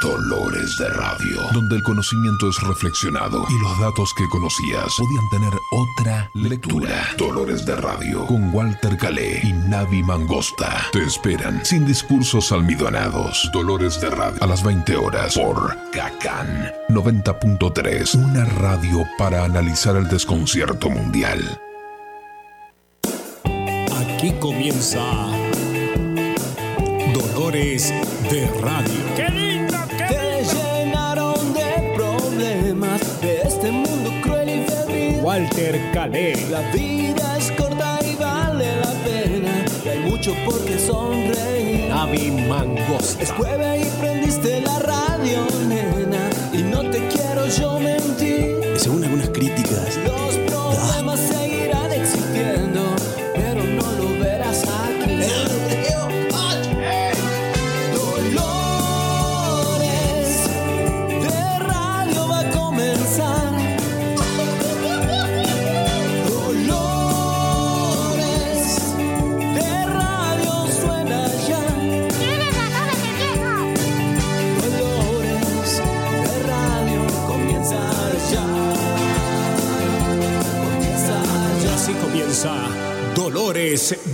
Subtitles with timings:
[0.00, 5.52] Dolores de Radio, donde el conocimiento es reflexionado y los datos que conocías podían tener
[5.72, 7.06] otra lectura.
[7.18, 10.86] Dolores de Radio, con Walter Calé y Navi Mangosta.
[10.90, 13.50] Te esperan sin discursos almidonados.
[13.52, 20.08] Dolores de Radio, a las 20 horas por Cacan 90.3, una radio para analizar el
[20.08, 21.60] desconcierto mundial.
[23.44, 25.02] Aquí comienza
[27.12, 27.92] Dolores
[28.30, 29.39] de Radio.
[35.40, 36.34] Walter Calé.
[36.50, 39.64] La vida es corta y vale la pena.
[39.84, 41.88] Y hay mucho por qué sonreír.
[41.88, 43.22] Navi Mangosta.
[43.22, 46.28] Es jueves y prendiste la radio, nena.
[46.52, 48.74] Y no te quiero yo mentir.
[48.76, 50.49] Según algunas críticas, Los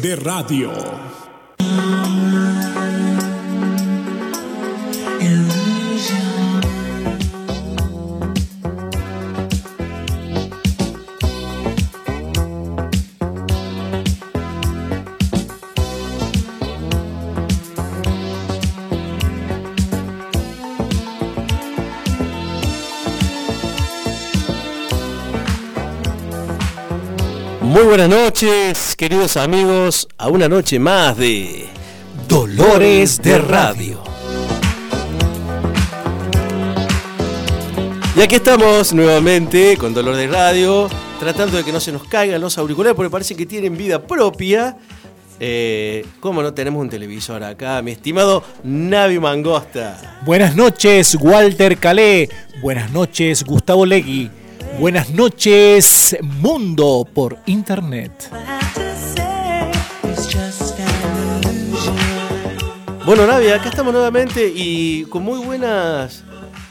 [0.07, 1.06] de Radio.
[27.77, 31.67] Muy buenas noches, queridos amigos, a una noche más de
[32.27, 34.03] Dolores de Radio.
[38.17, 40.89] Y aquí estamos nuevamente con Dolor de Radio,
[41.21, 44.79] tratando de que no se nos caigan los auriculares porque parece que tienen vida propia.
[45.39, 50.23] Eh, ¿Cómo no tenemos un televisor acá, mi estimado Navi Mangosta?
[50.25, 52.31] Buenas noches, Walter Calé.
[52.62, 54.31] Buenas noches, Gustavo Legui.
[54.78, 58.31] Buenas noches, mundo por internet.
[63.06, 66.25] Bueno, Navi, acá estamos nuevamente y con muy buenas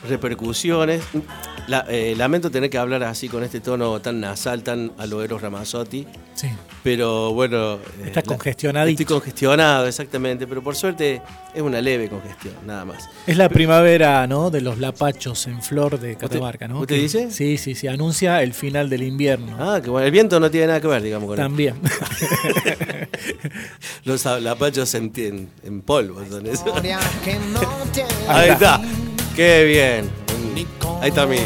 [0.07, 1.01] repercusiones.
[1.67, 6.05] La- eh, lamento tener que hablar así con este tono tan nasal, tan aloeros Ramazzotti.
[6.35, 6.47] Sí.
[6.83, 7.75] Pero bueno.
[7.75, 9.01] eh, Estás la- congestionadito.
[9.01, 10.45] Estoy congestionado, exactamente.
[10.45, 11.21] Pero por suerte
[11.55, 13.09] es una leve congestión, nada más.
[13.25, 14.51] Es la primavera, ¿no?
[14.51, 16.81] De los lapachos en flor de Catamarca, ¿no?
[16.81, 17.31] usted Que- dice?
[17.31, 17.87] Sí, sí, sí.
[17.87, 19.57] Anuncia el final del invierno.
[19.59, 21.75] Ah, que bueno, el viento no tiene nada que ver, digamos, con También.
[24.03, 26.65] Los lapachos en, en, en polvo son eso.
[26.75, 26.91] Ahí
[28.27, 28.75] Ahí está.
[28.75, 28.81] está.
[29.35, 30.24] Qué bien.
[31.01, 31.37] Ahí está mi,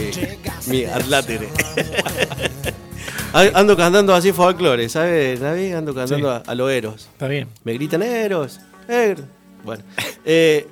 [0.67, 1.49] mi atlátere.
[3.53, 5.71] Ando cantando así folclore, ¿sabes, Navi?
[5.71, 6.43] Ando cantando Sí.
[6.47, 7.09] a, a los eros.
[7.13, 7.47] Está bien.
[7.63, 9.25] Me gritan eros, eros.
[9.63, 9.83] Bueno,
[10.25, 10.65] eh,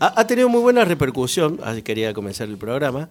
[0.00, 3.08] ha, ha tenido muy buena repercusión, así quería comenzar el programa,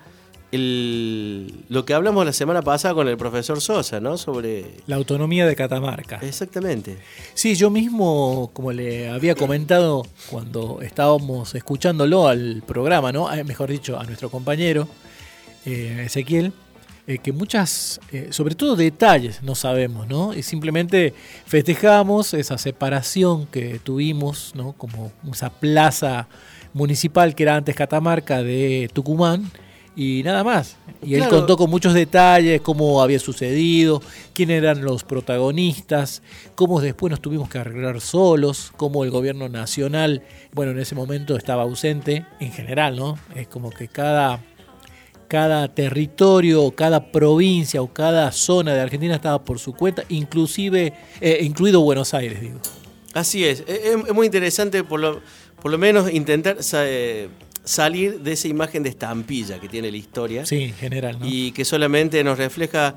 [0.54, 4.18] el- lo que hablamos la semana pasada con el profesor Sosa, ¿no?
[4.18, 4.66] Sobre...
[4.88, 6.20] La autonomía de Catamarca.
[6.22, 6.98] Exactamente.
[7.34, 13.28] Sí, yo mismo, como le había comentado cuando estábamos escuchándolo al programa, ¿no?
[13.28, 14.88] Ah, Mejor dicho, a nuestro compañero
[15.66, 16.54] eh, Ezequiel,
[17.08, 20.34] eh, que muchas, eh, sobre todo detalles, no sabemos, ¿no?
[20.34, 21.14] Y simplemente
[21.46, 24.74] festejamos esa separación que tuvimos, ¿no?
[24.74, 26.28] Como esa plaza
[26.74, 29.52] municipal que era antes Catamarca de Tucumán.
[29.96, 30.76] Y nada más.
[31.04, 34.02] Y él contó con muchos detalles, cómo había sucedido,
[34.34, 36.24] quién eran los protagonistas,
[36.56, 41.36] cómo después nos tuvimos que arreglar solos, cómo el gobierno nacional, bueno, en ese momento
[41.36, 43.20] estaba ausente, en general, ¿no?
[43.36, 44.40] Es como que cada,
[45.28, 51.40] cada territorio, cada provincia o cada zona de Argentina estaba por su cuenta, inclusive, eh,
[51.42, 52.60] incluido Buenos Aires, digo.
[53.14, 55.22] Así es, es, es muy interesante por lo,
[55.62, 57.30] por lo menos intentar eh,
[57.64, 61.26] salir de esa imagen de estampilla que tiene la historia Sí, en general, ¿no?
[61.28, 62.96] y que solamente nos refleja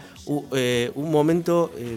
[0.55, 1.97] eh, un momento eh,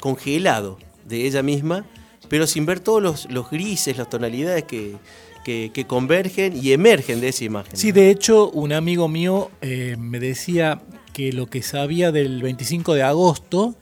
[0.00, 1.84] congelado de ella misma,
[2.28, 4.96] pero sin ver todos los, los grises, las tonalidades que,
[5.44, 7.74] que- que convergen y emergen de esa imagen.
[7.76, 10.82] Sí, de hecho, un amigo mío eh, me decía
[11.14, 13.74] que lo que sabía del 25 de agosto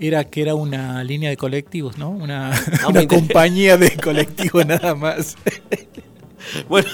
[0.00, 2.08] era que era una línea de colectivos, ¿no?
[2.08, 5.36] Una, Ah, una compañía de colectivos nada más.
[6.68, 6.88] Bueno,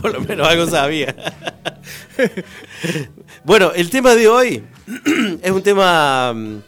[0.00, 1.14] por lo menos algo sabía.
[3.44, 4.64] bueno, el tema de hoy
[5.42, 6.32] es un tema.
[6.34, 6.58] mm,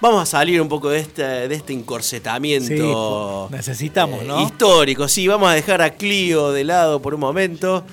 [0.00, 4.42] Vamos a salir un poco de este, de este encorsetamiento Sí, necesitamos, eh, ¿no?
[4.42, 5.08] histórico.
[5.08, 7.84] Sí, vamos a dejar a Clio de lado por un momento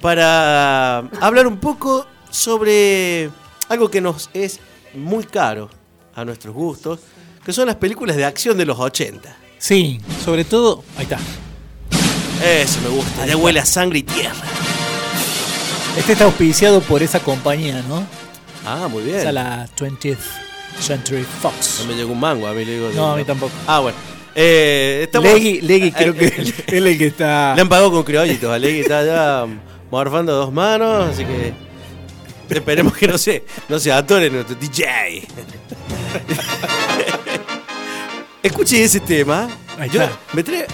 [0.00, 3.30] para hablar un poco sobre
[3.68, 4.58] algo que nos es
[4.94, 5.70] muy caro
[6.16, 6.98] a nuestros gustos,
[7.44, 9.36] que son las películas de acción de los 80.
[9.58, 10.82] Sí, sobre todo.
[10.96, 11.18] Ahí está.
[12.42, 14.34] Eso me gusta, ya huele a sangre y tierra.
[15.96, 18.04] Este está auspiciado por esa compañía, ¿no?
[18.66, 19.34] Ah, muy Esa bien.
[19.34, 20.16] la 20th
[20.80, 21.80] Century Fox.
[21.82, 22.90] No me llegó un mango, a mí le digo.
[22.94, 23.52] No, a mí tampoco.
[23.66, 23.96] Ah, bueno.
[24.34, 27.54] Eh, estamos- Legui, Legui creo que Eh, es el que está.
[27.54, 28.50] Le han pagado con criollitos.
[28.52, 29.46] A Legui está ya
[29.90, 31.52] morfando dos manos, así que
[32.50, 35.26] esperemos que no se, no se atore nuestro DJ.
[38.42, 39.48] Escuche ese tema.
[39.92, 40.00] Yo-
[40.32, 40.66] me trae-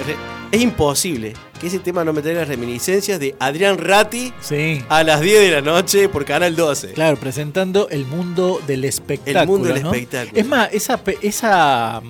[0.50, 4.82] es imposible que ese tema no me traiga reminiscencias de Adrián Ratti Sí.
[4.88, 6.92] a las 10 de la noche por Canal 12.
[6.92, 9.40] Claro, presentando el mundo del espectáculo.
[9.42, 9.92] El mundo del ¿no?
[9.92, 10.40] espectáculo.
[10.40, 12.00] Es más, esa, esa,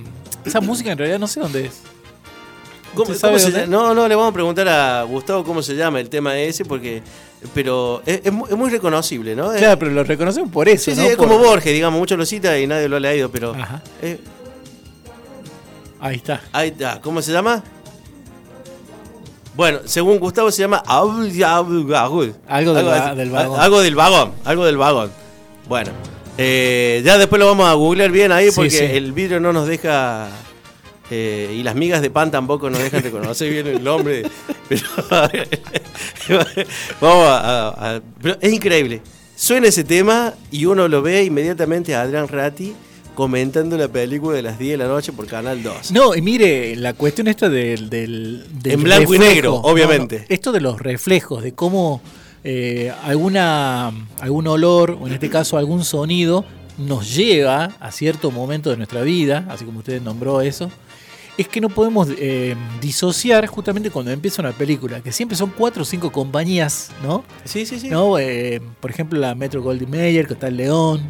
[0.44, 1.72] esa música en realidad no sé dónde es.
[2.94, 3.66] ¿Cómo- ¿Usted cómo se?
[3.66, 7.02] No, no, le vamos a preguntar a Gustavo cómo se llama el tema ese, porque.
[7.54, 9.52] Pero es, es mu- es muy reconocible, ¿no?
[9.52, 12.18] Es- Claro, pero lo reconocemos por eso, Sí, sí, es Por- como Borges, digamos, muchos
[12.18, 13.54] lo cita y nadie lo ha leído, pero.
[13.54, 13.80] Ajá.
[14.02, 14.18] eh,
[16.00, 16.40] Ahí está.
[16.52, 17.62] ahí está, ¿cómo se llama?
[19.54, 20.82] Bueno, según Gustavo se llama.
[22.48, 23.60] Algo del así, del vagón.
[23.60, 25.10] Algo del vagón, algo del vagón.
[25.68, 25.90] Bueno,
[26.38, 28.84] eh, ya después lo vamos a googlear bien ahí Sí, porque sí.
[28.84, 30.28] el vidrio no nos deja.
[31.10, 34.22] eh, y las migas de pan tampoco nos dejan reconocer bien el nombre.
[34.68, 34.82] Pero,
[37.00, 37.38] vamos a,
[37.68, 39.02] a- a- pero es increíble.
[39.34, 42.74] Suena ese tema y uno lo ve inmediatamente a Adrián Ratti
[43.20, 45.92] comentando la película de las 10 de la noche por Canal 2.
[45.92, 47.90] No, y mire, la cuestión esta del...
[47.90, 50.24] del, del En blanco y negro, obviamente.
[50.30, 52.00] esto de los reflejos, de cómo
[52.44, 56.46] eh, alguna, algún olor, o en este caso algún sonido,
[56.78, 60.70] nos lleva a cierto momento de nuestra vida, así como usted nombró eso,
[61.36, 65.82] es que no podemos eh, disociar justamente cuando empieza una película, que siempre son cuatro
[65.82, 67.22] o cinco compañías, ¿no?
[67.44, 67.90] Sí, sí, sí.
[67.90, 68.18] ¿no?
[68.18, 71.02] Eh, por ejemplo, la Metro Goldwyn Mayer, que está el León.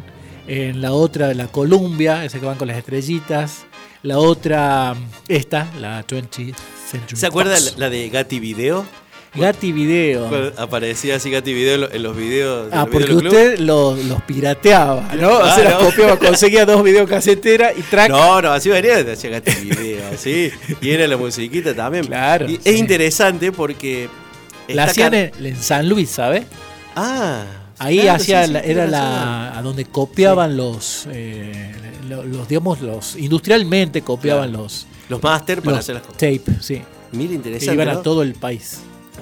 [0.47, 3.65] En la otra, la Columbia, esa que van con las estrellitas.
[4.03, 4.95] La otra,
[5.27, 6.55] esta, la 20th
[6.89, 7.77] Century ¿Se acuerda Fox.
[7.77, 8.83] la, de Gatti Video?
[9.35, 10.51] Gatti Video.
[10.57, 12.71] Aparecía así Gatti Video en lo- en los videos.
[12.71, 15.37] de Ah, porque usted los, los pirateaba, ¿no?
[15.37, 15.79] O sea, Ah, las no.
[15.85, 18.09] copiaba, conseguía dos videocaseteras y track.
[18.09, 20.51] No, no, así venía, hacía Gatti Video, así.
[20.81, 22.07] Y era la musiquita también.
[22.07, 22.61] Claro, Y sí.
[22.65, 24.09] es interesante porque.
[24.67, 26.43] la hacían en, en San Luis, ¿sabe?
[26.95, 27.43] Ah.
[27.83, 31.71] Ahí claro, sí, la- era la a donde copiaban los, eh,
[32.07, 34.63] lo- los digamos los industrialmente copiaban Claro.
[34.63, 36.17] los, Los máster para los hacer las cosas.
[36.17, 36.81] tape, sí.
[37.11, 37.73] Mira, Que interesante.
[37.73, 37.99] iban ¿no?
[37.99, 38.79] a todo el país.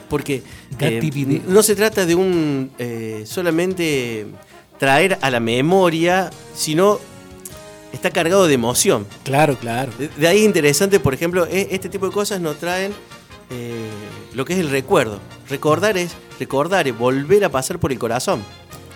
[0.10, 0.44] Porque
[0.80, 4.26] eh, no se trata de un eh, solamente
[4.78, 7.00] traer a la memoria, sino
[7.94, 9.06] está cargado de emoción.
[9.24, 9.92] Claro, claro.
[9.98, 12.92] De, de ahí es interesante, por ejemplo, e- este tipo de cosas nos traen
[13.52, 13.90] eh,
[14.34, 15.20] lo que es el recuerdo.
[15.50, 18.42] Recordar es recordar, es volver a pasar por el corazón.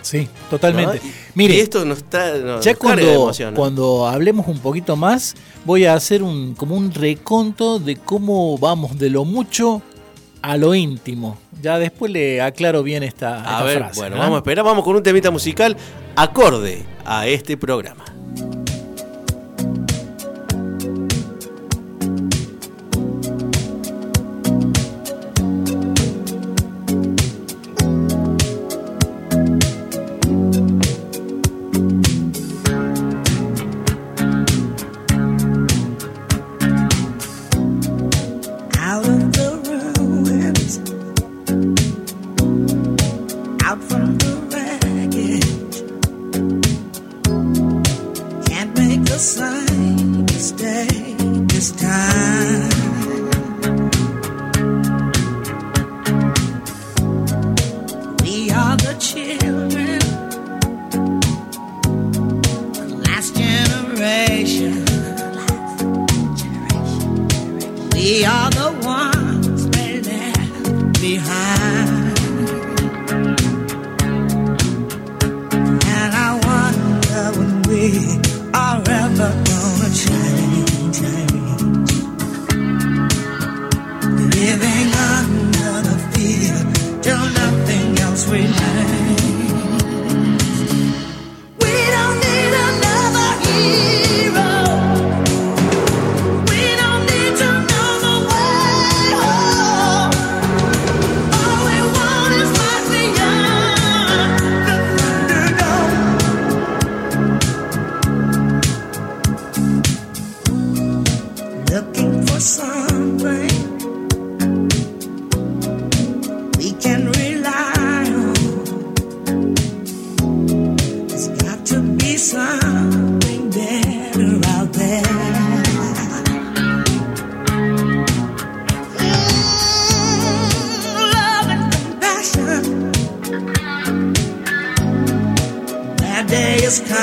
[0.02, 1.00] Sí, totalmente.
[1.02, 1.08] ¿no?
[1.08, 3.54] Y- Mire, y esto nos, tra- nos ya cuando, emoción.
[3.54, 3.58] ¿no?
[3.60, 5.34] cuando hablemos un poquito más,
[5.64, 9.80] voy a hacer un como un reconto de cómo vamos de lo mucho
[10.42, 11.38] a lo íntimo.
[11.62, 14.00] Ya después le aclaro bien esta, A esta ver, frase.
[14.00, 14.22] bueno, ¿no?
[14.22, 15.74] vamos a esperar, vamos con un temita musical
[16.16, 18.04] acorde a este programa.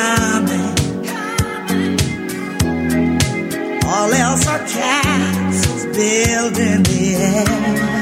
[0.01, 0.74] Coming.
[3.86, 8.00] All else are castles built in the air.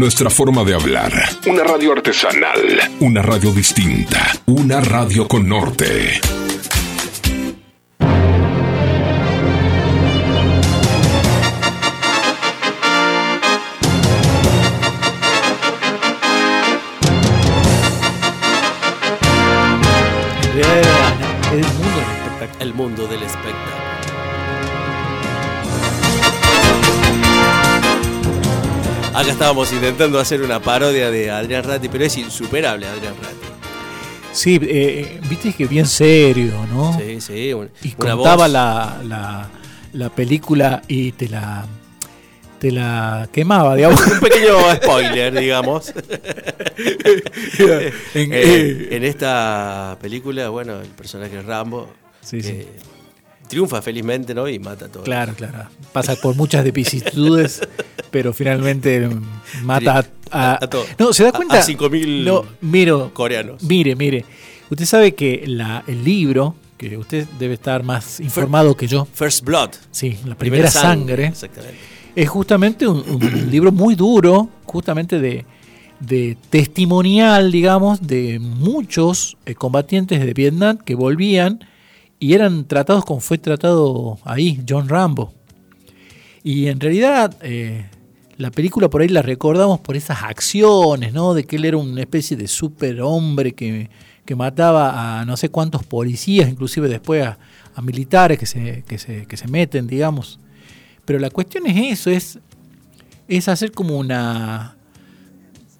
[0.00, 1.12] Nuestra forma de hablar.
[1.46, 6.39] Una radio artesanal, una radio distinta, una radio con norte.
[29.50, 33.48] Estábamos intentando hacer una parodia de Adrián Ratti, pero es insuperable Adrián Ratti.
[34.32, 36.96] Sí, eh, viste que bien serio, ¿no?
[36.96, 37.52] Sí, sí.
[37.52, 39.48] un- Y contaba la, la,
[39.92, 41.66] la película y te la
[42.60, 44.00] te la quemaba, digamos.
[44.06, 45.92] Un pequeño spoiler, digamos.
[48.14, 51.88] En- Eh, en esta película, bueno, el personaje Rambo
[52.22, 52.66] Sí, sí.
[53.50, 54.48] Triunfa felizmente, ¿no?
[54.48, 55.04] Y mata a todos.
[55.04, 55.68] Claro, claro.
[55.92, 57.60] Pasa por muchas vicisitudes,
[58.10, 59.08] pero finalmente
[59.62, 60.84] mata a, A- a todo.
[60.98, 61.58] No, ¿se da cuenta?
[61.58, 63.62] a 5.000 No, miro, coreanos.
[63.64, 64.24] Mire, mire.
[64.70, 69.44] Usted sabe que la, el libro, que usted debe estar más informado que yo, First
[69.44, 69.70] Blood.
[69.90, 71.76] sí, la primera, sangre, Exactamente.
[72.14, 75.44] es justamente un, un libro muy duro, justamente de,
[75.98, 81.58] de testimonial, digamos, de muchos eh, combatientes de Vietnam que volvían
[82.20, 85.32] y eran tratados como fue tratado ahí, John Rambo.
[86.44, 87.86] Y en realidad eh,
[88.36, 91.34] la película por ahí la recordamos por esas acciones, ¿no?
[91.34, 93.88] De que él era una especie de superhombre que,
[94.26, 97.38] que mataba a no sé cuántos policías, inclusive después a,
[97.74, 100.38] a militares que se, que, se, que se meten, digamos.
[101.06, 102.38] Pero la cuestión es eso, es,
[103.28, 104.76] es hacer como una,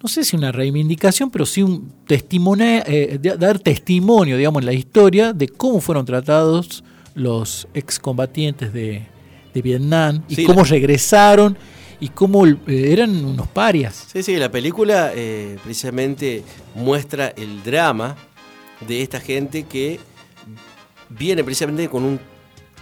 [0.01, 4.73] no sé si una reivindicación, pero sí un testimonio, eh, dar testimonio, digamos, en la
[4.73, 9.03] historia de cómo fueron tratados los excombatientes de,
[9.53, 11.57] de Vietnam y Sí, cómo la- regresaron
[11.99, 14.07] y cómo eh, eran unos parias.
[14.11, 16.43] Sí, sí, la película eh, precisamente
[16.73, 18.15] muestra el drama
[18.87, 19.99] de esta gente que
[21.09, 22.19] viene precisamente con un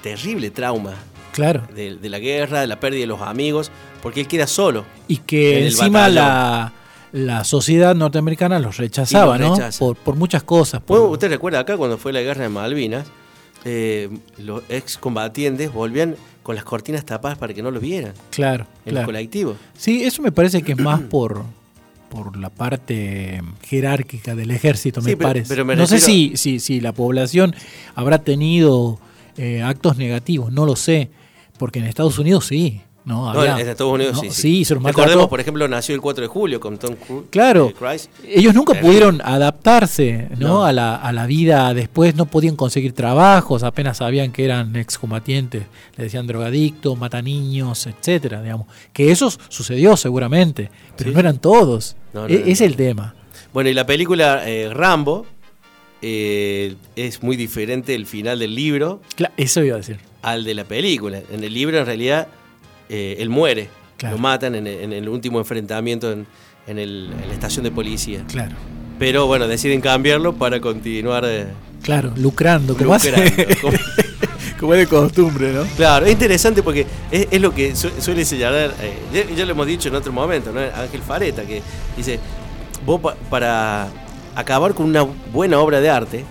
[0.02, 0.94] terrible trauma
[1.34, 1.68] Claro.
[1.76, 3.72] de, de la guerra, de la pérdida de los amigos,
[4.02, 4.86] porque él queda solo.
[5.08, 6.74] Y que En encima la,
[7.12, 9.70] la sociedad norteamericana los rechazaba, los ¿no?
[9.80, 10.82] Por, por muchas cosas.
[10.82, 13.08] por- Bueno, usted recuerda acá cuando fue la guerra de Malvinas,
[13.66, 18.94] eh, los excombatientes volvían con las cortinas tapadas para que no los vieran claro, en
[18.94, 19.06] los claro.
[19.08, 19.58] colectivos.
[19.78, 21.44] Sí, eso me parece que es más por,
[22.10, 25.50] por la parte jerárquica del ejército, me pero- parece.
[25.50, 27.54] pero me no sé si, si, si la población
[27.96, 29.00] habrá tenido
[29.38, 31.10] eh, actos negativos, no lo sé,
[31.58, 33.34] porque en Estados Unidos sí, ¿no?
[33.34, 34.22] No, Había- en Estados Unidos ¿no?
[34.22, 34.30] sí.
[34.32, 37.26] Sí, se los Recordemos, por ejemplo, nació el 4 de julio con Tom Cruise.
[37.30, 38.10] Claro, eh, Cruise.
[38.26, 38.88] ellos nunca Terrible.
[38.90, 40.64] pudieron adaptarse ¿no?
[40.64, 45.64] A, la, a la vida después, no podían conseguir trabajos, apenas sabían que eran excombatientes,
[45.98, 48.68] le decían drogadictos, mataniños, etcétera, digamos.
[48.94, 51.14] Que eso sucedió seguramente, pero Sí.
[51.16, 51.98] no eran todos.
[52.14, 53.16] No, E- es el tema.
[53.52, 55.26] Bueno, y la película eh, Rambo
[56.02, 59.02] eh, es muy diferente el final del libro
[59.38, 60.00] eso iba a decir.
[60.22, 61.22] al de la película.
[61.32, 62.28] En el libro, en realidad,
[62.90, 63.70] eh, él muere.
[63.98, 64.16] Claro.
[64.16, 66.26] Lo matan en el, en el último enfrentamiento en,
[66.68, 68.24] en el- en la estación de policía.
[68.28, 68.56] Claro.
[68.98, 71.48] Pero bueno, deciden cambiarlo para continuar eh,
[71.84, 73.56] Claro, lucrando, como, hace- lucrando.
[73.62, 73.78] Como-
[74.60, 75.64] como es de costumbre, ¿no?
[75.78, 78.94] Claro, es interesante porque es, es lo que su- suele señalar, eh,
[79.30, 80.60] ya, ya lo hemos dicho en otro momento, ¿no?
[80.60, 81.62] Ángel Fareta, que
[81.96, 82.20] dice,
[82.86, 83.88] vos pa- para
[84.36, 85.04] acabar con una
[85.34, 86.26] buena obra de arte,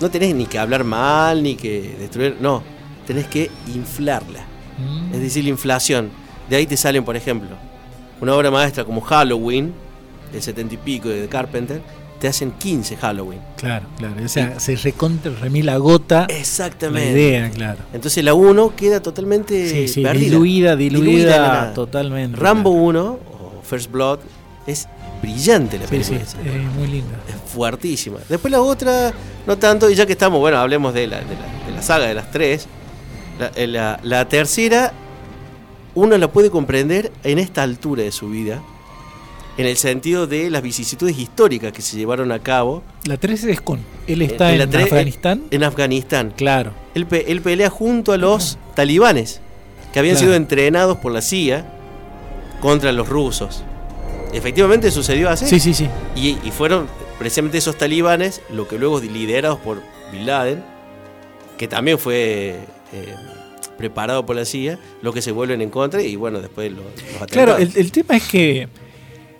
[0.00, 2.62] no tenés ni que hablar mal, ni que destruir, no,
[3.06, 4.44] tenés que inflarla.
[4.80, 6.10] Mm, Es decir, la inflación.
[6.48, 7.50] De ahí te salen, por ejemplo,
[8.20, 9.72] una obra maestra como Halloween,
[10.32, 11.80] del 70 y pico de Carpenter,
[12.20, 13.40] te hacen 15 Halloween.
[13.56, 14.14] Claro, claro.
[14.24, 17.12] O sea, se recontra remila gota la Exactamente.
[17.12, 17.78] idea, claro.
[17.94, 20.24] Entonces la 1 queda totalmente Sí, sí, perdida.
[20.24, 21.72] diluida, diluida, la nada.
[21.72, 22.36] totalmente.
[22.36, 22.84] Rambo claro.
[22.84, 23.02] 1
[23.58, 24.18] o First Blood
[24.66, 24.86] es
[25.22, 26.20] brillante la Sí, sí, película.
[26.22, 26.58] esa.
[26.58, 27.16] es muy linda.
[27.28, 28.18] Es fuertísima.
[28.28, 29.12] Después la otra,
[29.46, 32.06] no tanto, y ya que estamos, bueno, hablemos de la, de la, de la saga
[32.06, 32.66] de las tres.
[33.40, 34.92] La, eh, la- la tercera,
[35.94, 38.62] uno la puede comprender en esta altura de su vida,
[39.58, 43.60] en el sentido de las vicisitudes históricas que se llevaron a cabo La 3 es
[43.60, 43.80] con.
[44.06, 45.42] Él está en en, Afganistán.
[45.50, 46.32] en Afganistán.
[46.36, 46.72] Claro.
[46.94, 49.40] Él, pe- él pelea junto a los talibanes,
[49.92, 50.26] que habían Claro.
[50.28, 51.66] sido entrenados por la CIA
[52.60, 53.64] contra los rusos.
[54.32, 55.46] Efectivamente sucedió así.
[55.46, 55.88] Sí, sí, sí.
[56.14, 56.86] Y, y fueron
[57.18, 60.62] precisamente esos talibanes, lo que luego liderados por Bin Laden,
[61.58, 62.60] que también fue
[62.92, 63.14] eh,
[63.80, 66.82] preparado por la CIA, lo que se vuelven en contra y bueno, después lo-
[67.18, 68.68] los Claro, el, el tema es que,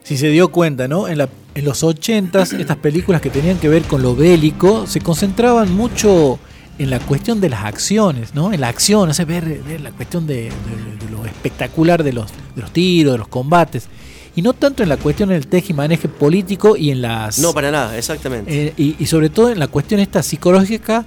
[0.02, 1.06] si se dio cuenta, ¿no?
[1.08, 5.00] En, la- en los 80s, estas películas que tenían que ver con lo bélico se
[5.00, 6.38] concentraban mucho
[6.78, 8.52] en la cuestión de las acciones, ¿no?
[8.52, 12.30] En la acción, sea, ver, ver la cuestión de, de- de lo espectacular de los,
[12.56, 13.88] de los tiros, de los combates.
[14.36, 17.38] Y no tanto en la cuestión del teje y maneje político y en las.
[17.40, 18.66] No, para nada, exactamente.
[18.68, 21.04] Eh, y, y sobre todo en la cuestión esta psicológica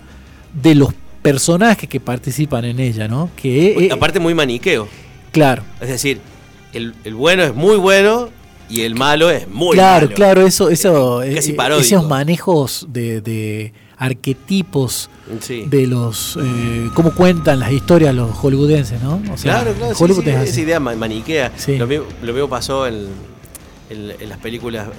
[0.61, 0.89] de los
[1.23, 3.31] personajes que participan en ella, ¿no?
[3.35, 4.87] Que, eh, Aparte muy maniqueo.
[5.31, 6.19] claro, Es decir,
[6.73, 8.29] el, el bueno es muy bueno
[8.69, 10.15] y el malo es muy claro, malo.
[10.15, 15.09] claro, eso, eso, Casi eh, esos manejos de, de arquetipos
[15.39, 15.63] Sí.
[15.67, 19.21] de los, eh, cómo cuentan las historias los hollywoodenses, ¿no?
[19.31, 21.51] O sea, Claro, claro, sí, Hollywood sí, es esa idea ma- maniquea.
[21.79, 23.07] Lo, mismo, lo mismo pasó en,
[23.89, 24.91] en- en las películas eh,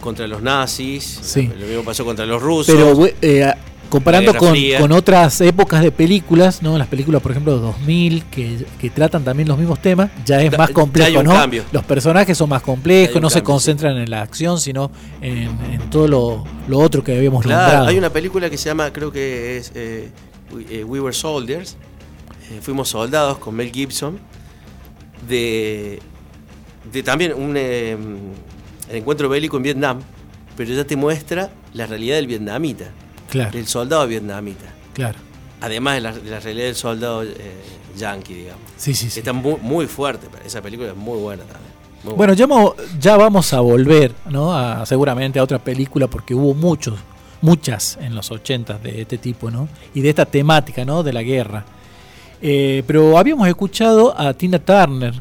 [0.00, 1.50] contra los nazis, Sí.
[1.58, 2.74] lo mismo pasó contra los rusos.
[2.74, 3.52] Pero eh,
[3.90, 6.78] comparando con, con otras épocas de películas, ¿no?
[6.78, 10.56] Las películas, por ejemplo, de 2000, que, que tratan también los mismos temas, ya es
[10.56, 11.32] más ya complejo, hay un ¿no?
[11.34, 11.64] cambio.
[11.72, 16.08] Los personajes son más complejos, no se concentran en la acción, sino en, en todo
[16.08, 17.86] lo, lo otro que habíamos Claro, nombrado.
[17.88, 20.08] hay una película que se llama, creo que es eh,
[20.52, 21.76] We, eh, We Were Soldiers,
[22.50, 24.18] eh, Fuimos Soldados con Mel Gibson,
[25.28, 26.00] de,
[26.92, 27.96] de también un eh,
[28.88, 30.00] el encuentro bélico en Vietnam,
[30.56, 32.90] pero ya te muestra la realidad del vietnamita,
[33.30, 35.18] Claro, del soldado vietnamita, claro.
[35.60, 37.34] además de la, de la realidad del soldado eh,
[37.96, 38.62] yankee, digamos.
[38.76, 39.20] Sí, sí, sí.
[39.20, 41.72] Está muy, muy fuerte, esa película es muy buena también.
[42.04, 44.52] muy Bueno, ya, mo- ya vamos a volver, ¿no?
[44.56, 46.98] A, seguramente a otra película porque hubo muchos,
[47.42, 49.68] muchas en los 80 de este tipo, ¿no?
[49.94, 51.02] Y de esta temática, ¿no?
[51.02, 51.64] De la guerra.
[52.42, 55.14] Eh, pero habíamos escuchado a Tina Turner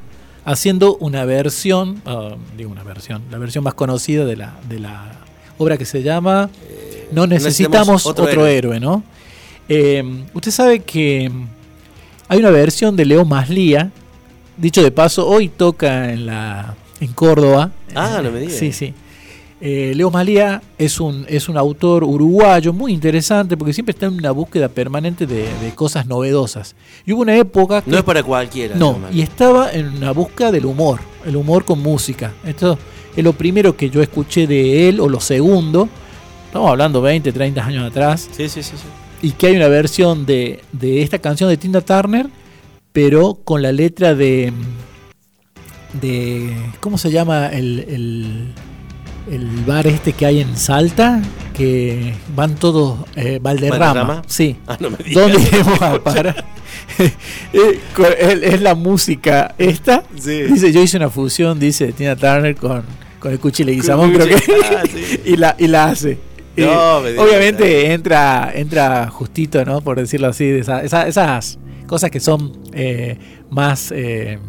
[0.45, 5.11] haciendo una versión, ah, digo una versión, la versión más conocida de la, de la
[5.57, 6.49] obra que se llama
[7.11, 8.57] No necesitamos necesitamos otro, otro héroe.
[8.57, 8.79] héroe.
[8.79, 9.03] ¿no?
[9.67, 11.31] Eh, usted sabe que
[12.27, 13.91] hay una versión de Leo Maslía,
[14.57, 17.71] dicho de paso, hoy toca en la en Córdoba.
[17.95, 18.51] Ah, no me diga.
[18.53, 18.93] Sí, sí.
[19.61, 24.13] Eh, Leo Maslía es un, es un autor uruguayo muy interesante porque siempre está en
[24.13, 26.75] una búsqueda permanente de, de cosas novedosas.
[27.05, 28.75] Y hubo una época que No es para cualquiera.
[28.75, 32.33] no, y estaba en una búsqueda del humor, el humor con música.
[32.45, 32.77] Esto
[33.15, 35.89] es lo primero que yo escuché de él, o lo segundo,
[36.49, 38.73] estamos hablando 20, 30 años atrás, Sí, sí, sí.
[38.75, 39.27] sí.
[39.27, 42.27] y que hay una versión de, de esta canción de Tina Turner,
[42.91, 44.51] pero con la letra de...
[46.01, 48.53] de ¿Cómo se llama el, el,
[49.31, 51.21] el bar este que hay en Salta?
[51.53, 52.99] Que van todos...
[53.15, 53.85] eh, Valderrama.
[53.85, 54.21] ¿Valderrama?
[54.27, 54.55] Sí.
[54.67, 55.23] Ah, no me digas.
[55.31, 56.45] ¿Dónde iremos a parar?
[57.53, 57.79] Eh,
[58.43, 60.03] es, la música esta.
[60.17, 60.43] Sí.
[60.43, 62.83] Dice, yo hice una fusión, dice Tina Turner con,
[63.19, 64.53] con el Cuchi Leguizamón, Con creo que.
[64.75, 65.19] Ah, sí.
[65.25, 66.17] y, la, y la hace.
[66.65, 67.25] No, me digas.
[67.25, 69.81] obviamente entra, entra justito, ¿no?
[69.81, 73.17] Por decirlo así, de esa- esa- esas cosas que son eh,
[73.49, 74.39] más eh,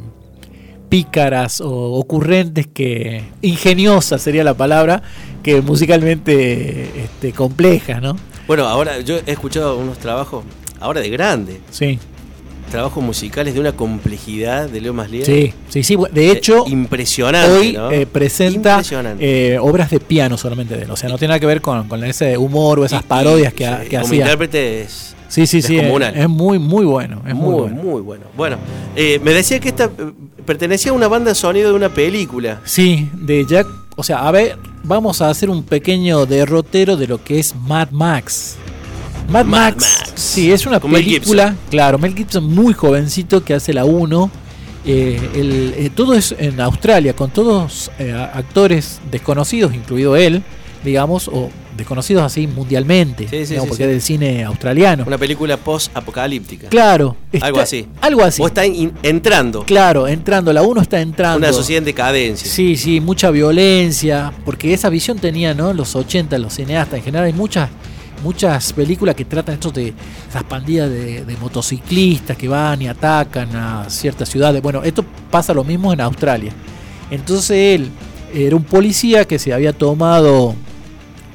[0.88, 5.02] pícaras o ocurrentes que ingeniosas sería la palabra
[5.42, 8.16] que musicalmente este, complejas, ¿no?
[8.46, 10.44] Bueno, ahora yo he escuchado unos trabajos,
[10.80, 11.98] ahora de grande, Sí,
[12.70, 15.26] trabajos musicales de una complejidad de Leo Maslier.
[15.26, 15.96] sí, sí, sí.
[16.12, 17.50] De hecho, Eh, impresionante.
[17.50, 17.90] hoy ¿no?
[17.90, 19.54] eh, presenta Impresionante.
[19.54, 20.90] eh, obras de piano solamente de él.
[20.90, 23.52] O sea, no tiene nada que ver con, con ese humor o esas Y- parodias
[23.52, 24.20] y, que, sí, que como hacía.
[24.22, 25.78] intérprete es Sí, sí, sí.
[25.78, 27.22] Es, muy, muy bueno.
[27.24, 27.82] Es muy, muy, bueno.
[27.82, 28.24] muy bueno.
[28.36, 28.56] Bueno,
[28.96, 29.88] me decía que esta
[30.44, 32.60] pertenecía a una banda de sonido de una película.
[32.64, 33.68] Sí, de Jack.
[33.94, 37.90] O sea, a ver, vamos a hacer un pequeño derrotero de lo que es Mad
[37.92, 38.56] Max.
[39.30, 39.76] Mad, Mad Max,
[40.08, 40.12] Max.
[40.16, 44.30] sí, es una Con Mel película, claro, Mel Gibson muy jovencito que hace la 1.
[44.86, 50.42] Eh, el- eh, todo es en Australia, con todos eh, actores desconocidos, incluido él,
[50.82, 55.04] digamos, o desconocidos así mundialmente, Sí, sí, digamos, sí, porque es del cine australiano.
[55.06, 56.68] Una película post-apocalíptica.
[56.68, 57.86] Claro, Algo así.
[58.00, 58.40] Algo así.
[58.42, 59.64] O está in- entrando.
[59.64, 61.38] Claro, entrando, la 1 está entrando.
[61.46, 62.50] Una sociedad en decadencia.
[62.50, 65.72] Sí, sí, mucha violencia, porque esa visión tenía, ¿no?
[65.74, 67.68] Los 80, los cineastas en general, hay muchas
[68.22, 69.92] muchas películas que tratan esto de
[70.28, 74.62] esas pandillas de, de motociclistas que van y atacan a ciertas ciudades.
[74.62, 76.52] Bueno, esto pasa lo mismo en Australia.
[77.10, 77.90] Entonces él
[78.32, 80.54] era un policía que se había tomado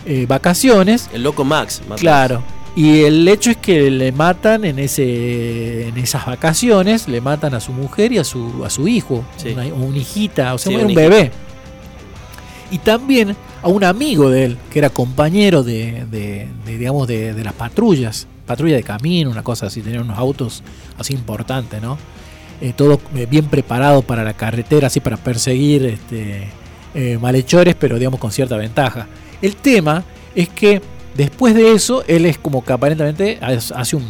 [0.05, 1.81] eh, vacaciones, El loco Max.
[1.89, 2.43] Mad claro.
[2.77, 7.61] Y el hecho es que le matan en ese en esas vacaciones, le matan a
[7.61, 9.49] su mujer y a su a su hijo, Sí.
[9.49, 11.31] una, una hijita, o sea, Sí, era un bebé.
[12.71, 17.33] Y también a un amigo de él, que era compañero de, de- de, digamos, de,
[17.33, 20.61] de las patrullas, patrulla de camino, una cosa así, tenía unos autos
[20.99, 21.97] así importantes, ¿no?
[22.61, 26.47] Eh, todo eh, bien preparado para la carretera, así para perseguir este,
[26.93, 29.07] eh, malhechores, pero digamos con cierta ventaja.
[29.41, 30.03] El tema
[30.35, 30.81] es que
[31.17, 34.05] después de eso, él es como que aparentemente hace un.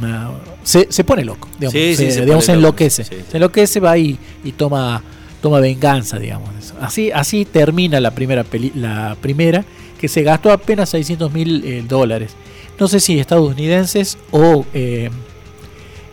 [0.00, 0.30] una-
[0.62, 3.04] se, se pone loco, digamos, Sí, sí, se, digamos, pone se enloquece.
[3.04, 3.24] sí, sí.
[3.30, 5.02] Se enloquece, va y, y toma,
[5.40, 6.50] toma venganza, digamos.
[6.80, 9.64] Así, así termina la primera, peli- la primera,
[10.00, 12.32] que se gastó apenas 600 mil eh, dólares.
[12.78, 15.10] No sé si estadounidenses o eh,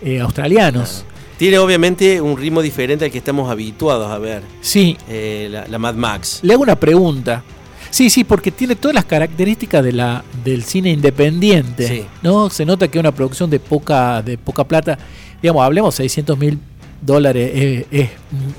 [0.03, 1.05] eh, australianos.
[1.37, 4.41] Tiene obviamente un ritmo diferente al que estamos habituados a ver.
[4.61, 6.39] Sí, eh, la, la Mad Max.
[6.43, 7.43] Le hago una pregunta.
[7.89, 11.87] Sí, sí, porque tiene todas las características de la, del cine independiente.
[11.87, 12.05] Sí.
[12.23, 12.49] ¿no?
[12.49, 14.97] Se nota que es una producción de poca, de poca plata.
[15.41, 16.57] Digamos, hablemos, 600 mil
[17.05, 18.09] dólares es, es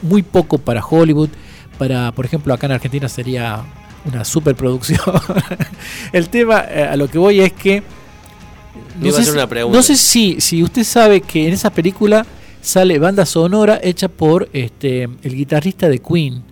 [0.02, 1.30] muy poco para Hollywood.
[1.78, 3.64] Para, por ejemplo, acá en Argentina sería
[4.06, 5.00] una superproducción.
[6.12, 7.82] El tema eh, a lo que voy es que.
[9.32, 9.76] Una pregunta.
[9.76, 12.26] no sé si, si usted sabe que en esa película
[12.62, 16.42] sale banda sonora hecha por este el guitarrista de Queen,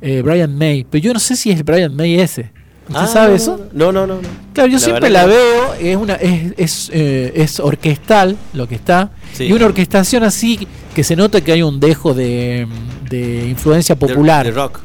[0.00, 0.84] eh, Brian May.
[0.88, 2.50] Pero yo no sé si es Brian May ese.
[2.88, 3.68] ¿Usted Ah, sabe eso?
[3.72, 4.16] No, no, no.
[4.20, 4.28] no.
[4.52, 8.74] Claro, yo La siempre la veo, es una es, es, eh, es orquestal lo que
[8.74, 9.44] está, Sí.
[9.44, 12.66] y una orquestación así que se nota que hay un dejo de,
[13.10, 14.44] de influencia popular.
[14.46, 14.80] De, rock.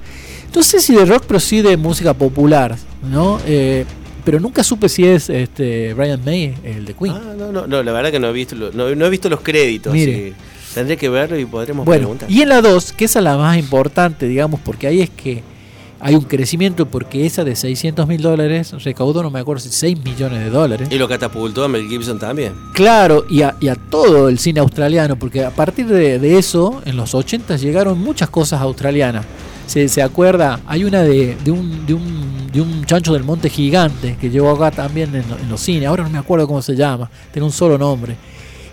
[0.56, 3.40] No sé si de rock, pero sí de música popular, ¿no?
[3.46, 3.86] Eh,
[4.26, 7.14] pero nunca supe si es este Brian May, el de Queen.
[7.16, 9.42] Ah, no, no, no, la verdad que no he visto, no, no he visto los
[9.42, 9.94] créditos.
[9.94, 10.30] Mire.
[10.30, 10.34] sí.
[10.74, 12.30] Tendré que verlo y podremos Bueno, preguntar.
[12.32, 15.42] y en la 2, que esa es la más importante, digamos, porque ahí es que
[16.00, 20.04] hay un crecimiento, porque esa de 600 mil dólares recaudó, no me acuerdo si 6
[20.04, 20.88] millones de dólares.
[20.92, 22.54] Y lo catapultó a Mel Gibson también.
[22.74, 26.82] Claro, y a, y a todo el cine australiano, porque a partir de, de eso,
[26.86, 29.26] en los 80 llegaron muchas cosas australianas.
[29.68, 33.50] Se, se acuerda, hay una de, de, un, de, un, de un chancho del monte
[33.50, 36.76] gigante que llegó acá también en, en los cines, ahora no me acuerdo cómo se
[36.76, 38.16] llama, tiene un solo nombre.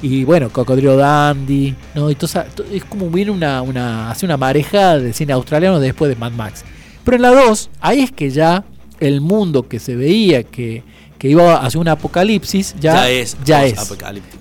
[0.02, 2.10] Y bueno, Cocodrilo Dandy, ¿no?
[2.10, 5.80] Y toda esa- to- es como viene una, una, hace una marejada de cine australiano
[5.80, 6.64] después de Mad Max.
[7.06, 8.64] Pero en la 2, ahí es que ya
[8.98, 10.82] el mundo que se veía que,
[11.18, 13.74] que iba hacia un apocalipsis, ya, Ya es Ya es.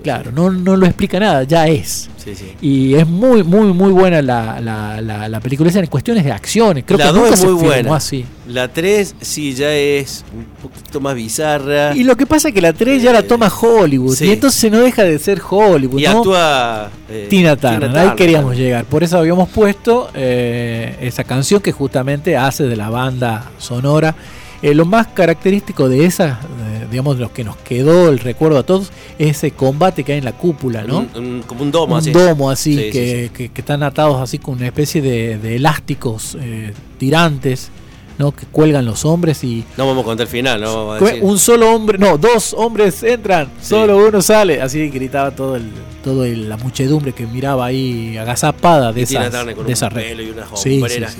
[0.03, 2.09] Claro, no, no lo explica nada, ya es.
[2.17, 2.53] Sí, sí.
[2.59, 6.31] Y es muy, muy, muy buena la, la, la, la película esa en cuestiones de
[6.31, 6.83] acciones.
[6.85, 7.95] Creo la que 2 nunca es se muy filmó buena.
[7.95, 8.25] así.
[8.47, 11.95] La 3 sí ya es un poquito más bizarra.
[11.95, 14.15] Y lo que pasa es que la 3 ya la toma Hollywood.
[14.15, 14.25] sí.
[14.25, 15.99] Y entonces no deja de ser Hollywood.
[15.99, 16.09] Y ¿no?
[16.17, 18.63] actúa eh, Tina Turner, ahí Turner, queríamos claro.
[18.63, 18.85] llegar.
[18.85, 24.15] Por eso habíamos puesto eh, esa canción que justamente hace de la banda sonora.
[24.65, 28.63] Eh, lo más característico de esa, eh, digamos, lo que nos quedó el recuerdo a
[28.63, 30.99] todos, es ese combate que hay en la cúpula, ¿no?
[30.99, 32.11] Un- un- como un domo un así.
[32.11, 35.57] domo así, Sí, sí, que, que- que están atados así con una especie de, de
[35.57, 37.69] elásticos eh, tirantes,
[38.17, 38.31] ¿no?
[38.31, 41.09] Que cuelgan los hombres y No vamos a contar el final, no vamos a Fue
[41.11, 41.23] decir.
[41.23, 44.61] un solo hombre, no, dos hombres entran, solo uno sale.
[44.61, 45.63] Así gritaba todo el,
[46.03, 50.19] todo el- la muchedumbre que miraba ahí agazapada de esas, de un pelo redes.
[50.19, 51.15] y unas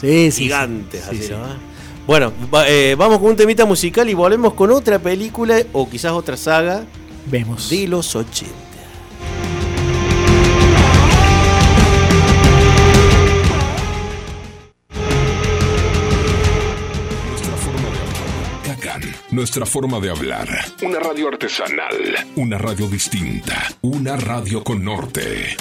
[0.00, 1.32] Sí, sí, gigantes sí, así, sí.
[1.32, 1.73] ¿no?
[2.06, 2.32] Bueno,
[2.66, 6.84] eh, vamos con un temita musical y volvemos con otra película o quizás otra saga.
[7.26, 7.70] Vemos.
[7.70, 8.52] De los 80.
[17.30, 18.62] Nuestra forma de hablar.
[18.64, 20.48] Kakan, nuestra forma de hablar.
[20.82, 22.26] Una radio artesanal.
[22.36, 23.66] Una radio distinta.
[23.80, 25.56] Una radio con norte.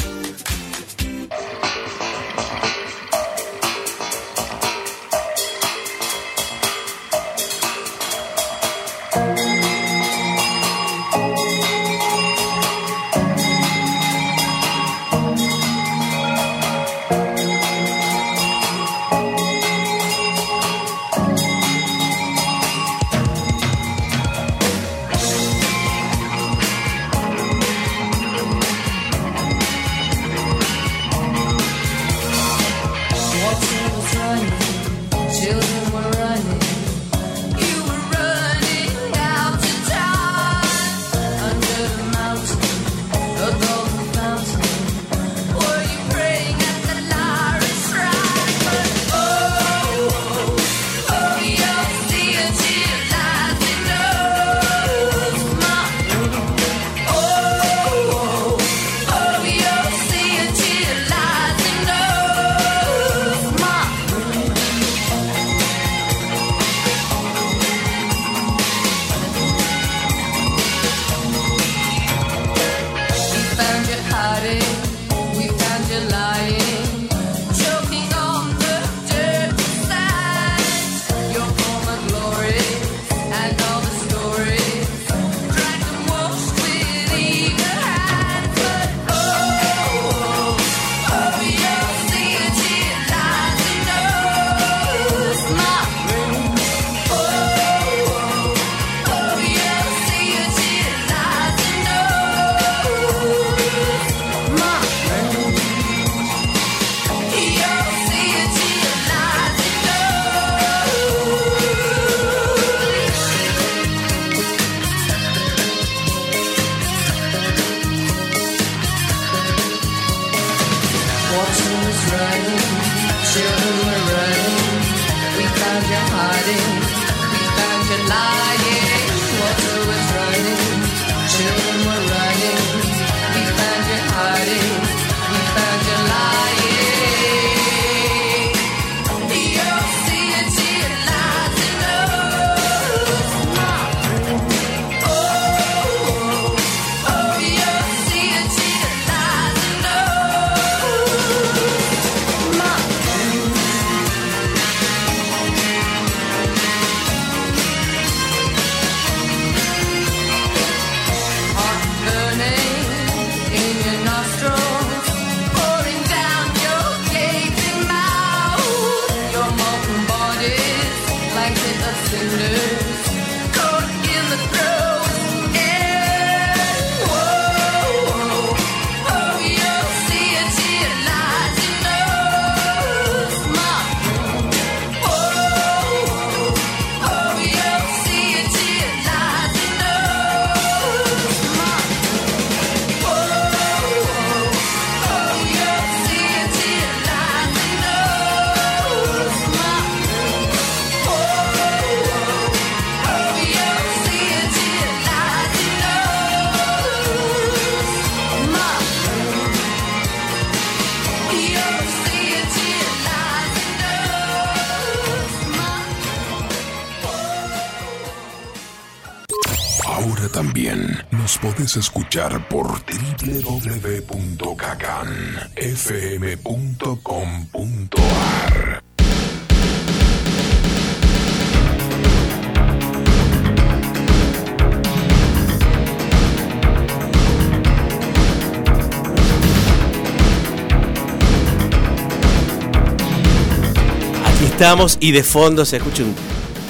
[244.64, 246.16] Estamos y de fondo se escucha un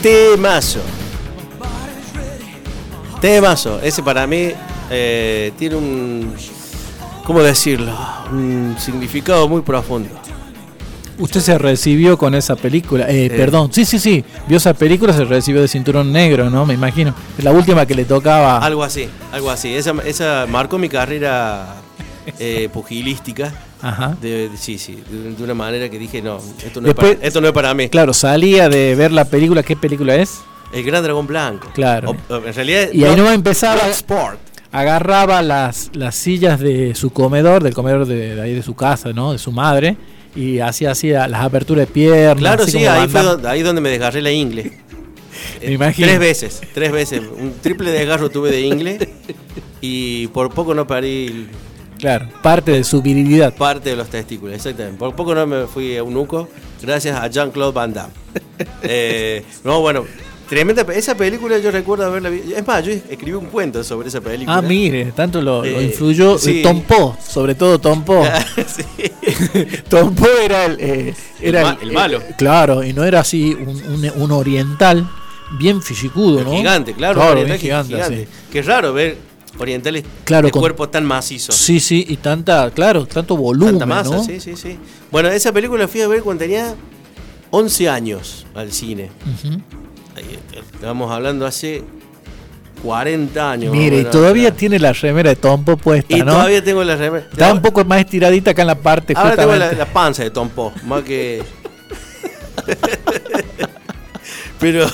[0.01, 0.79] temazo.
[3.21, 3.79] Temazo.
[3.84, 4.49] Ese para mí
[4.89, 6.34] eh, tiene un.
[7.23, 7.95] ¿Cómo decirlo?
[8.32, 10.10] Un significado muy profundo.
[11.19, 13.06] Usted se recibió con esa película.
[13.08, 14.25] Eh, Perdón, sí, sí, sí.
[14.47, 16.65] Vio esa película, se recibió de cinturón negro, ¿no?
[16.65, 17.13] Me imagino.
[17.38, 18.58] Es la última que le tocaba.
[18.58, 19.75] Algo así, algo así.
[19.75, 21.75] Esa, esa marcó mi carrera
[22.39, 23.53] eh, pugilística.
[23.84, 24.17] Ajá.
[24.22, 27.15] De, de- sí, sí, de, de una manera que dije, no, esto no, Después- es,
[27.17, 27.89] para, esto no es para mí.
[27.89, 29.62] Claro, salía de ver la película.
[29.62, 30.39] ¿Qué película es?
[30.74, 31.69] El Gran Dragón Blanco.
[31.74, 32.15] Claro.
[32.30, 32.88] O- en realidad.
[32.93, 33.82] Y ahí no empezaba.
[33.84, 34.39] Bloodsport.
[34.72, 39.13] Agarraba las, las sillas de su comedor, del comedor de, de ahí de su casa,
[39.13, 39.32] ¿no?
[39.34, 39.98] De su madre.
[40.36, 42.38] Y hacía así las aperturas de piernas.
[42.39, 44.80] Claro, sí, ahí fue donde, ahí donde me desgarré la ingle.
[45.62, 46.08] eh, imagino.
[46.08, 47.22] Tres veces, tres veces.
[47.39, 49.08] Un triple desgarro tuve de inglés
[49.80, 51.48] y por poco no parí
[52.03, 53.53] Claro, parte de su virilidad.
[53.55, 54.97] parte de los testículos, exactamente.
[54.99, 56.49] Por poco no me fui a un nuco,
[56.81, 58.11] gracias a Jean-Claude Van Damme.
[58.83, 60.03] Eh, no, bueno,
[60.49, 60.85] tremenda.
[60.93, 62.55] Esa película yo recuerdo haberla visto.
[62.55, 64.57] Es más, yo escribí un cuento sobre esa película.
[64.57, 66.61] Ah, mire, tanto lo, lo Eh, influyó sí.
[66.61, 68.29] Tom Poe, sobre todo Tom Poe.
[68.67, 68.83] sí.
[69.89, 72.21] Tom Poe era el, eh, era El ma- el malo.
[72.37, 75.09] claro, y no era así un, un- un oriental
[75.57, 76.51] bien fisicudo, ¿no?
[76.51, 77.15] Gigante, claro.
[77.15, 78.17] Claro, bien gigante, gigante.
[78.25, 78.27] sí.
[78.51, 79.17] Qué raro ver
[79.59, 81.51] orientales Claro, de con- cuerpo tan macizo.
[81.51, 84.23] Sí, sí, y tanta, claro, tanto volumen, Tanta masa, ¿no?
[84.23, 84.77] sí, sí, sí.
[85.11, 86.75] Bueno, esa película la fui a ver cuando tenía
[87.51, 89.09] 11 años al cine.
[90.15, 91.83] Ahí, eh, Estamos hablando hace
[92.81, 93.71] 40 años.
[93.73, 96.33] Mire, y todavía tiene la remera de Tom Poe puesta, Y ¿no?
[96.33, 97.25] todavía tengo la remera.
[97.31, 100.31] Está un poco más estiradita acá en la parte Ahora tengo la, la panza de
[100.31, 101.41] Tom Poe, más que.
[104.59, 104.87] Pero.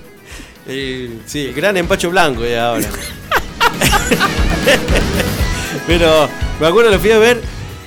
[0.66, 2.88] eh, sí, gran empacho blanco ya ahora.
[5.86, 6.28] Pero
[6.60, 7.40] me acuerdo, lo fui a ver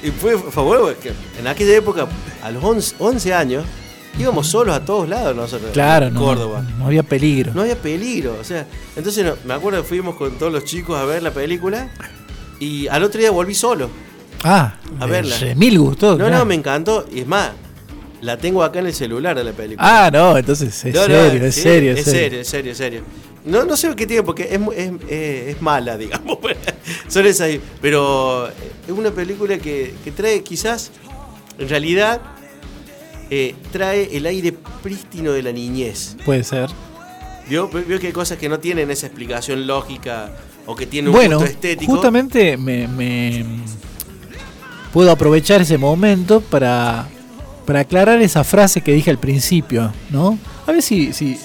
[0.04, 0.36] y fue
[1.02, 2.08] que En aquella época,
[2.41, 3.65] a los 11, 11 años,
[4.17, 5.71] íbamos solos a todos lados nosotros.
[5.73, 6.63] Claro, en Córdoba.
[6.78, 7.54] no había peligro.
[7.54, 10.97] No había peligro, o sea, entonces no- me acuerdo que fuimos con todos los chicos
[10.97, 11.89] a ver la película
[12.60, 13.89] y al otro día volví solo.
[14.43, 15.36] Ah, A verla.
[15.41, 16.17] eh, mil gustos.
[16.17, 16.39] No, claro.
[16.39, 17.52] no, me encantó y es más,
[18.21, 20.06] la tengo acá en el celular de la película.
[20.06, 23.02] Ah, no, entonces es No, serio, es serio, es serio, es serio, es serio.
[23.45, 26.38] No, no sé qué tiene porque es, es, es- es mala, digamos.
[27.08, 27.49] Son esas,
[27.82, 28.52] pero eh,
[28.88, 30.91] es una película que, que trae quizás,
[31.58, 32.21] en realidad,
[33.30, 36.17] eh, trae el aire prístino de la niñez.
[36.25, 36.69] Puede ser.
[37.47, 37.67] ¿Vio?
[37.69, 40.32] Vio que hay cosas que no tienen esa explicación lógica
[40.65, 41.91] o que tienen un Bueno, gusto estético.
[41.93, 43.43] justamente me, me-
[44.93, 47.08] puedo aprovechar ese momento para,
[47.65, 50.38] para aclarar esa frase que dije al principio, ¿no?
[50.67, 51.39] A ver si, si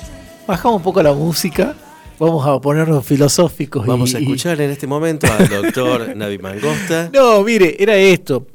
[0.46, 1.74] bajamos un poco la música,
[2.18, 3.84] vamos a ponernos filosóficos.
[3.84, 7.10] y- Vamos a escuchar en este momento al doctor Navi Mangosta.
[7.12, 8.46] No, mire, era esto,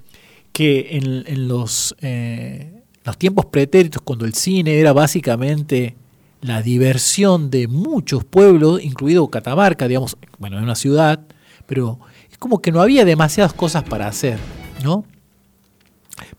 [0.54, 5.96] que en, en los, eh, los tiempos pretéritos, cuando el cine era básicamente
[6.42, 11.20] la diversión de muchos pueblos, incluido Catamarca, digamos, bueno, es una ciudad,
[11.66, 12.00] pero
[12.32, 14.38] es como que no había demasiadas cosas para hacer,
[14.84, 15.04] ¿no?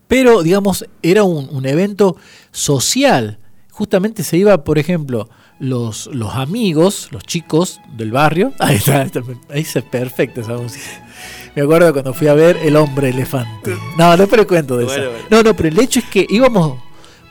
[0.07, 2.17] Pero, digamos, era un, un evento
[2.51, 3.37] social.
[3.71, 5.29] Justamente se iba, por ejemplo,
[5.59, 8.53] los, los amigos, los chicos del barrio.
[8.59, 10.85] Ahí está, está- ahí es perfecta esa música.
[11.55, 13.75] Me acuerdo cuando fui a ver El Hombre Elefante.
[13.97, 15.11] No, no pero cuento de Bueno, eso.
[15.11, 15.25] bueno.
[15.29, 16.79] No, no, pero el hecho es que íbamos,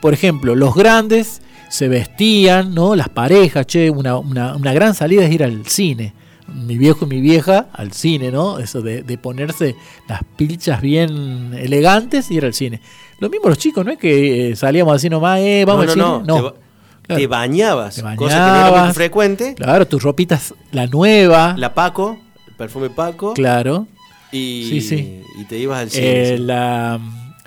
[0.00, 2.96] por ejemplo, los grandes se vestían, ¿no?
[2.96, 6.12] Las parejas, che, una, una, una gran salida es ir al cine.
[6.54, 8.58] Mi viejo y mi vieja al cine, ¿no?
[8.58, 9.76] Eso de, de ponerse
[10.08, 12.80] las pilchas bien elegantes y ir al cine.
[13.18, 15.98] Lo mismo los chicos, ¿no es que eh, salíamos así nomás, eh, vamos no, al
[15.98, 16.26] no, cine?
[16.26, 16.54] no, Te, ba-
[17.02, 17.20] Claro.
[17.22, 19.54] te bañabas, Te cosa que no era muy frecuente.
[19.56, 21.54] Claro, tus ropitas, la nueva.
[21.58, 23.34] La Paco, el perfume Paco.
[23.34, 23.88] Claro.
[24.30, 25.22] Y, Sí, sí.
[25.40, 26.34] y te ibas al cine.
[26.34, 27.00] Eh, la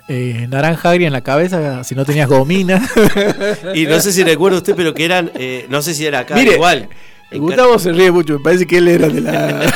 [0.08, 2.86] eh, naranja agria en la cabeza, si no tenías gomina.
[3.74, 6.34] Y no sé si recuerda usted, pero que eran, eh, no sé si era acá
[6.34, 6.88] Mire, igual.
[7.38, 9.72] Gustavo se ríe mucho, me parece que él era de la.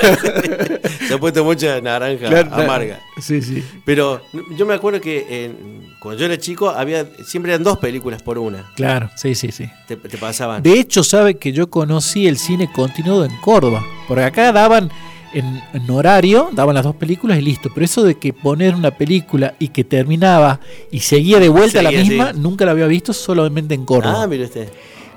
[1.09, 3.01] Se ha puesto mucha naranja Claro, amarga.
[3.21, 3.63] Sí, sí.
[3.85, 4.21] Pero
[4.57, 5.53] yo me acuerdo que eh,
[6.01, 8.71] cuando yo era chico había siempre eran dos películas por una.
[8.77, 9.71] Claro, sí, sí, sí.
[9.87, 10.63] Te, te pasaban.
[10.63, 13.83] De hecho, sabe que yo conocí el cine continuado en Córdoba.
[14.07, 14.91] Porque acá daban
[15.33, 17.71] en, en horario, daban las dos películas y listo.
[17.73, 21.91] Pero eso de que poner una película y que terminaba y seguía de vuelta la
[21.91, 22.39] Seguía, misma, sí.
[22.41, 24.25] nunca la había visto solamente en Córdoba.
[24.25, 24.69] Ah, mire usted.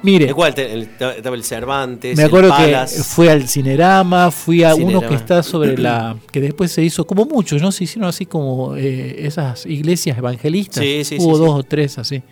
[0.03, 4.73] Mire, te- el- estaba el Cervantes, me el acuerdo que fue al Cinerama, fui a
[4.75, 6.17] uno que está sobre la.
[6.31, 7.71] que después se hizo, como muchos, ¿no?
[7.71, 10.83] Se hicieron así como eh, esas iglesias evangelistas.
[10.83, 12.23] Sí, sí, Hubo sí, dos o tres así.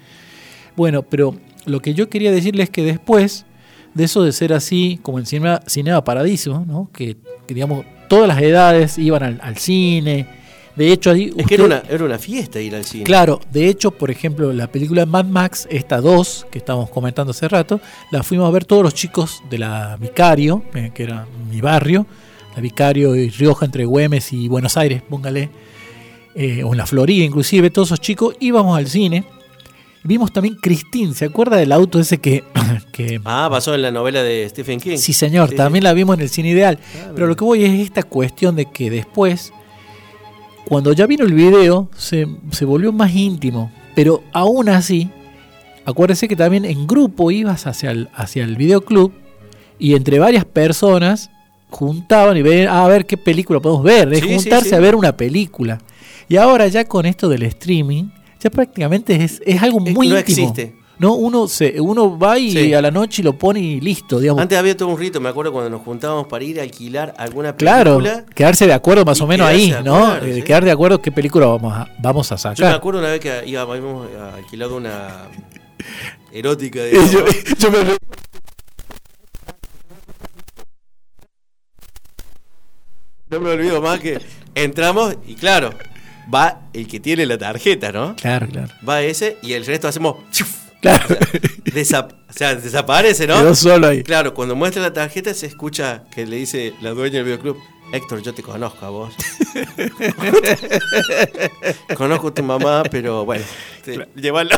[0.76, 1.36] Bueno, pero
[1.66, 3.46] lo que yo quería decirles es que después
[3.93, 6.89] de eso de ser así, como en Cinema, Cinema Paradiso, ¿no?
[6.93, 7.18] Que,
[7.48, 10.39] que, digamos, todas las edades iban al, al cine.
[10.80, 11.34] De hecho, ahí.
[11.36, 13.04] Es que era una, era una fiesta ir al cine.
[13.04, 17.50] Claro, de hecho, por ejemplo, la película Mad Max, esta 2, que estábamos comentando hace
[17.50, 21.60] rato, la fuimos a ver todos los chicos de la Vicario, eh, que era mi
[21.60, 22.08] barrio,
[22.56, 25.50] la Vicario y Rioja entre Güemes y Buenos Aires, póngale,
[26.34, 29.26] eh, o en la Florida inclusive, todos esos chicos íbamos al cine.
[30.06, 32.46] Vimos también Christine, ¿se acuerda del auto ese que...
[32.94, 34.96] que Ah, pasó en la novela de Stephen King.
[34.96, 36.80] Sí, señor, Sí, también la vimos en el cine ideal.
[36.82, 39.52] Ah, Pero lo que voy es esta cuestión de que después,
[40.70, 43.72] cuando ya vino el video, se, se volvió más íntimo.
[43.95, 45.09] Pero aún así,
[45.86, 49.11] acuérdese que también en grupo ibas hacia el, hacia el videoclub
[49.78, 51.30] y entre varias personas
[51.70, 54.76] juntaban y ven, ah, a ver qué película podemos ver, Sí, juntarse sí.
[54.76, 55.80] a ver una película.
[56.28, 58.05] Y ahora ya con esto del streaming,
[58.39, 60.17] ya prácticamente es, es algo muy no íntimo.
[60.17, 60.76] existe.
[61.00, 62.74] No, uno se, uno va y Sí.
[62.74, 64.41] a la noche lo pone y listo, digamos.
[64.41, 67.56] Antes había todo un rito, me acuerdo cuando nos juntábamos para ir a alquilar alguna
[67.56, 68.26] claro, película.
[68.36, 70.18] quedarse de acuerdo más o menos ahí, ¿no?
[70.18, 70.41] Eh, sí.
[70.43, 72.76] Quedar de acuerdo qué película vamos a, vamos a Yo me sacar.
[72.76, 75.08] acuerdo una vez que íbamos a alquilar una
[76.34, 76.80] erótica.
[76.91, 77.36] yo, digamos.
[77.58, 77.78] yo me
[83.30, 84.20] No me olvido más que
[84.56, 85.70] entramos y claro,
[86.34, 88.16] va el que tiene la tarjeta, ¿no?
[88.16, 88.74] Claro, claro.
[88.88, 90.16] Va ese y el resto hacemos...
[90.32, 90.68] ¡chuf!
[90.82, 91.06] Claro.
[92.30, 93.36] O sea, desaparece, ¿no?
[93.40, 94.04] Quedó solo ahí.
[94.04, 97.58] Claro, cuando muestra la tarjeta se escucha que le dice la dueña del videoclub,
[97.92, 99.14] Héctor, yo te conozco a vos.
[101.96, 103.44] conozco a tu mamá, pero bueno,
[103.84, 104.52] te- llévalo.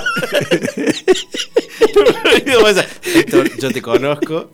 [3.15, 4.51] Héctor, yo te conozco.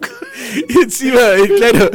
[0.69, 1.89] Y encima, eh, claro.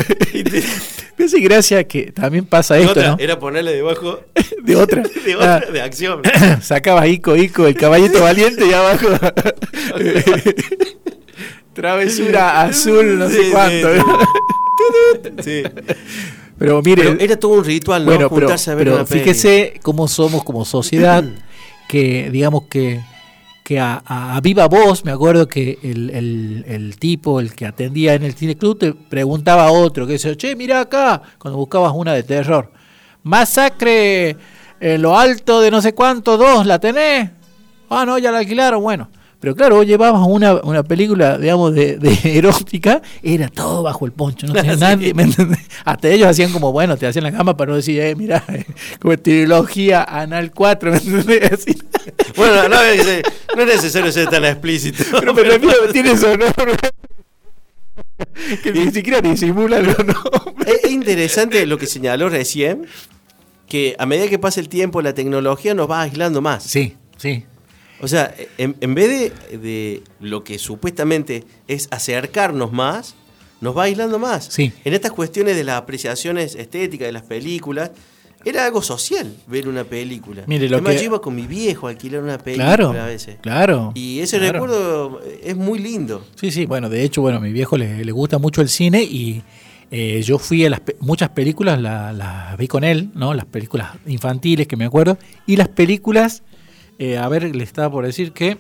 [1.18, 3.16] Me hace gracia que también pasa esto, otra, ¿no?
[3.18, 4.20] Era ponerle debajo
[4.62, 5.02] De otra.
[5.24, 6.22] de otra, Ah, de acción.
[6.62, 9.08] Sacabas Ico, Ico, el caballito valiente y abajo.
[11.74, 13.88] Travesura azul, no Sí, sé cuánto.
[13.94, 14.02] sí.
[15.42, 15.62] Sí.
[16.58, 18.10] Pero mire, Pero era todo un ritual, ¿no?
[18.12, 21.24] bueno, pero, Juntarse a ver pero fíjese cómo somos como sociedad,
[21.88, 23.00] que digamos que,
[23.78, 26.10] a, viva voz, me acuerdo que el,
[26.66, 30.36] el- tipo, el que atendía en el cine club, te preguntaba a otro, que decía,
[30.36, 32.70] che, mira acá, cuando buscabas una de terror,
[33.22, 34.36] masacre
[34.80, 37.30] en lo alto de no sé cuánto, dos, ¿la tenés?
[37.90, 39.08] Ah, no, ya la alquilaron, bueno.
[39.42, 44.12] Pero claro, vos llevabas una, una película, digamos, de, de erótica, era todo bajo el
[44.12, 45.58] poncho, no tenía nadie, ¿me entendés?
[45.84, 48.44] Hasta ellos hacían como, bueno, te hacían la cama para no decir, eh, mira,
[49.00, 51.52] como trilogía anal 4, ¿me entendés?
[51.52, 51.76] Así.
[52.36, 53.22] Bueno, no, es-
[53.56, 55.02] no es necesario ser tan explícito.
[55.18, 56.44] Pero me refiero, tiene eso, ¿no?
[58.62, 60.68] que ni siquiera nombres.
[60.68, 62.86] Es, es interesante lo que señaló recién,
[63.66, 66.62] que a medida que pasa el tiempo, la tecnología nos va aislando más.
[66.62, 67.44] Sí, sí.
[68.02, 69.08] O sea, en, en vez
[69.50, 73.14] de, de lo que supuestamente es acercarnos más,
[73.60, 74.46] nos va aislando más.
[74.46, 74.72] Sí.
[74.84, 77.92] En estas cuestiones de las apreciaciones estéticas de las películas,
[78.44, 80.42] era algo social ver una película.
[80.48, 83.06] Mire, lo Además, que- yo iba con mi viejo a alquilar una película Claro, a
[83.06, 83.36] veces.
[83.40, 83.92] claro.
[83.94, 84.52] Y ese claro.
[84.54, 86.26] recuerdo es muy lindo.
[86.34, 89.04] Sí, sí, bueno, de hecho, bueno, a mi viejo le, le gusta mucho el cine
[89.04, 89.42] y
[89.92, 93.32] eh, yo fui a las pe- muchas películas, las las vi con él, ¿no?
[93.32, 96.42] Las películas infantiles que me acuerdo, y las películas,
[96.98, 98.58] eh, a ver, le estaba por decir que,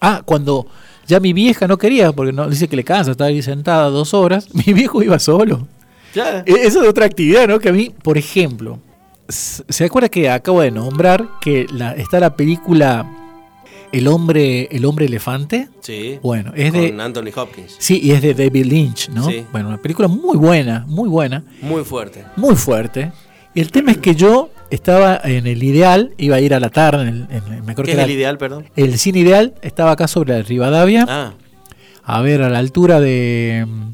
[0.00, 0.66] ah, cuando
[1.06, 4.14] ya mi vieja no quería, porque no dice que le cansa estar ahí sentada dos
[4.14, 5.66] horas, mi viejo iba solo.
[6.12, 6.38] Claro.
[6.46, 7.58] Eh, Eso es otra actividad, ¿no?
[7.58, 8.78] Que a mí, por ejemplo,
[9.28, 13.04] ¿se acuerda que acabo de nombrar que la, está la película
[13.92, 15.68] El hombre, el hombre elefante?
[15.80, 16.18] Sí.
[16.22, 16.90] Bueno, es de...
[16.90, 17.76] Con Anthony Hopkins.
[17.78, 19.28] Sí, y es de David Lynch, ¿no?
[19.28, 19.44] Sí.
[19.52, 22.24] Bueno, una película muy buena, muy buena, Muy fuerte.
[22.36, 23.12] muy fuerte.
[23.54, 26.70] Y el tema es que yo estaba en el ideal, iba a ir a la
[26.70, 28.66] tarde, en el, en el- me acuerdo ¿Qué que es era- el ideal, perdón?
[28.76, 31.32] el cine ideal estaba acá sobre Rivadavia, Ah,
[32.02, 33.90] a ver, a la altura de mm,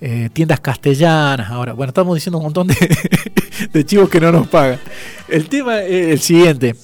[0.00, 1.50] eh, tiendas castellanas.
[1.50, 2.74] Ahora, bueno, estamos diciendo un montón de,
[3.72, 4.78] de chivos que no nos pagan.
[5.28, 6.74] El tema es el siguiente,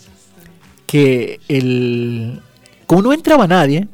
[0.86, 2.40] que el
[2.86, 3.86] como no entraba nadie,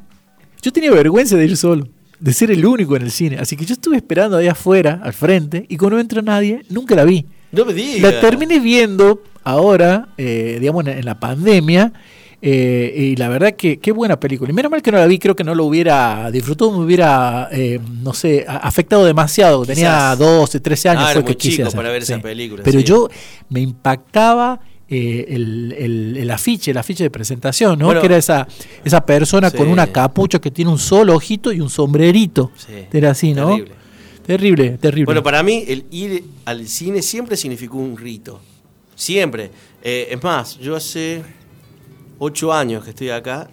[0.63, 1.89] yo tenía vergüenza de ir solo,
[2.21, 3.39] de ser el único en el cine.
[3.39, 6.95] Así que yo estuve esperando ahí afuera, al frente, y como no entró nadie, nunca
[6.95, 7.27] la vi.
[7.55, 8.15] No me digas.
[8.15, 11.93] La terminé viendo ahora, eh, digamos, en, la pandemia.
[12.47, 14.51] eh, y la verdad que qué buena película.
[14.51, 17.49] Y menos mal que no la vi, creo que no lo hubiera disfrutado, me hubiera,
[17.53, 19.65] eh, no sé, afectado demasiado.
[19.65, 20.19] Tenía Quizás.
[20.19, 21.03] 12, 13 años.
[21.03, 22.85] Ah, fue era que muy chico para ver esa película, Pero sí.
[22.85, 23.09] yo
[23.49, 27.87] me impactaba eh, el, el- el afiche, el afiche de presentación, ¿no?
[27.87, 28.47] Bueno, que era esa,
[28.85, 29.57] esa persona sí.
[29.57, 32.51] con una capucha que tiene un solo ojito y un sombrerito.
[32.55, 33.49] Sí, Era así, ¿no?
[33.49, 33.75] terrible.
[34.27, 35.07] Terrible, terrible.
[35.07, 38.41] Bueno, para mí el ir al cine siempre significó un rito.
[38.95, 39.51] Siempre.
[39.83, 41.22] Eh, es más, yo hace
[42.18, 43.49] ocho años que estoy acá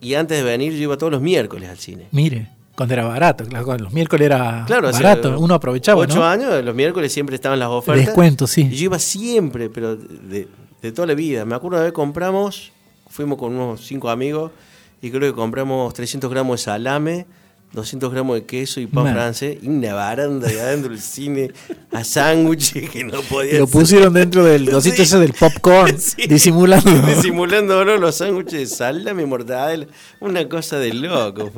[0.00, 2.06] y antes de venir yo iba todos los miércoles al cine.
[2.12, 6.16] Mire, cuando era barato, claro, los miércoles era Claro, o sea, barato, uno aprovechaba, Ocho
[6.16, 6.24] ¿no?
[6.24, 8.06] años, los miércoles siempre estaban las ofertas.
[8.06, 8.68] Descuento, sí.
[8.70, 10.48] Y yo iba siempre, pero de,
[10.80, 11.44] de toda la vida.
[11.44, 12.72] Me acuerdo de vez compramos,
[13.08, 14.52] fuimos con unos cinco amigos
[15.00, 17.26] y creo que compramos 300 gramos de salame,
[17.72, 19.14] 200 gramos de queso y pan Man.
[19.14, 21.52] francés y una baranda de adentro del cine
[21.90, 25.02] a sándwiches que no podía lo pusieron dentro del cosito Sí.
[25.02, 26.26] ese del popcorn, Sí.
[26.26, 26.90] disimulando.
[27.06, 27.96] Disimulando ¿no?
[27.96, 29.86] los sándwiches de salame y mortadela.
[30.20, 31.50] Una cosa de loco.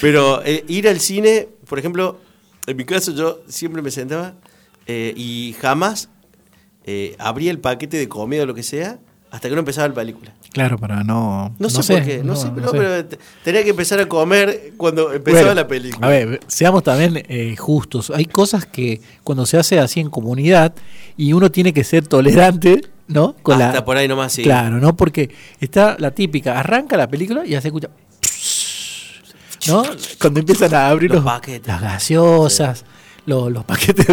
[0.00, 2.18] Pero eh, ir al cine, por ejemplo,
[2.66, 4.34] en mi caso yo siempre me sentaba
[4.86, 6.08] eh, y jamás
[6.84, 8.98] eh, abría el paquete de comida o lo que sea
[9.30, 10.32] hasta que no empezaba la película.
[10.52, 11.54] Claro, para no.
[11.60, 15.12] No, sé, por qué, no, sé, no, pero te- tenía que empezar a comer cuando
[15.12, 16.04] empezaba Bueno, la película.
[16.06, 18.10] A ver, seamos también eh, justos.
[18.10, 20.74] Hay cosas que cuando se hace así en comunidad
[21.16, 23.36] y uno tiene que ser tolerante, ¿no?
[23.44, 24.42] Hasta por ahí nomás, sí.
[24.42, 24.96] Claro, ¿no?
[24.96, 25.30] Porque
[25.60, 27.88] está la típica, arranca la película y ya se escucha.
[29.68, 29.82] ¿No?
[30.20, 31.66] Cuando empiezan a abrir Los los, paquetes.
[31.68, 32.84] las gaseosas,
[33.26, 34.06] los, los paquetes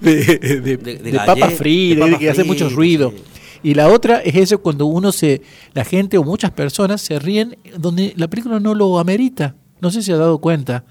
[0.00, 3.10] de, de, papas fritas, de papas que hace mucho ruido.
[3.10, 3.22] sí.
[3.62, 5.42] Y la otra es eso cuando uno se,
[5.74, 9.54] la gente o muchas personas se ríen donde la película no lo amerita.
[9.80, 10.84] No sé si ha dado cuenta.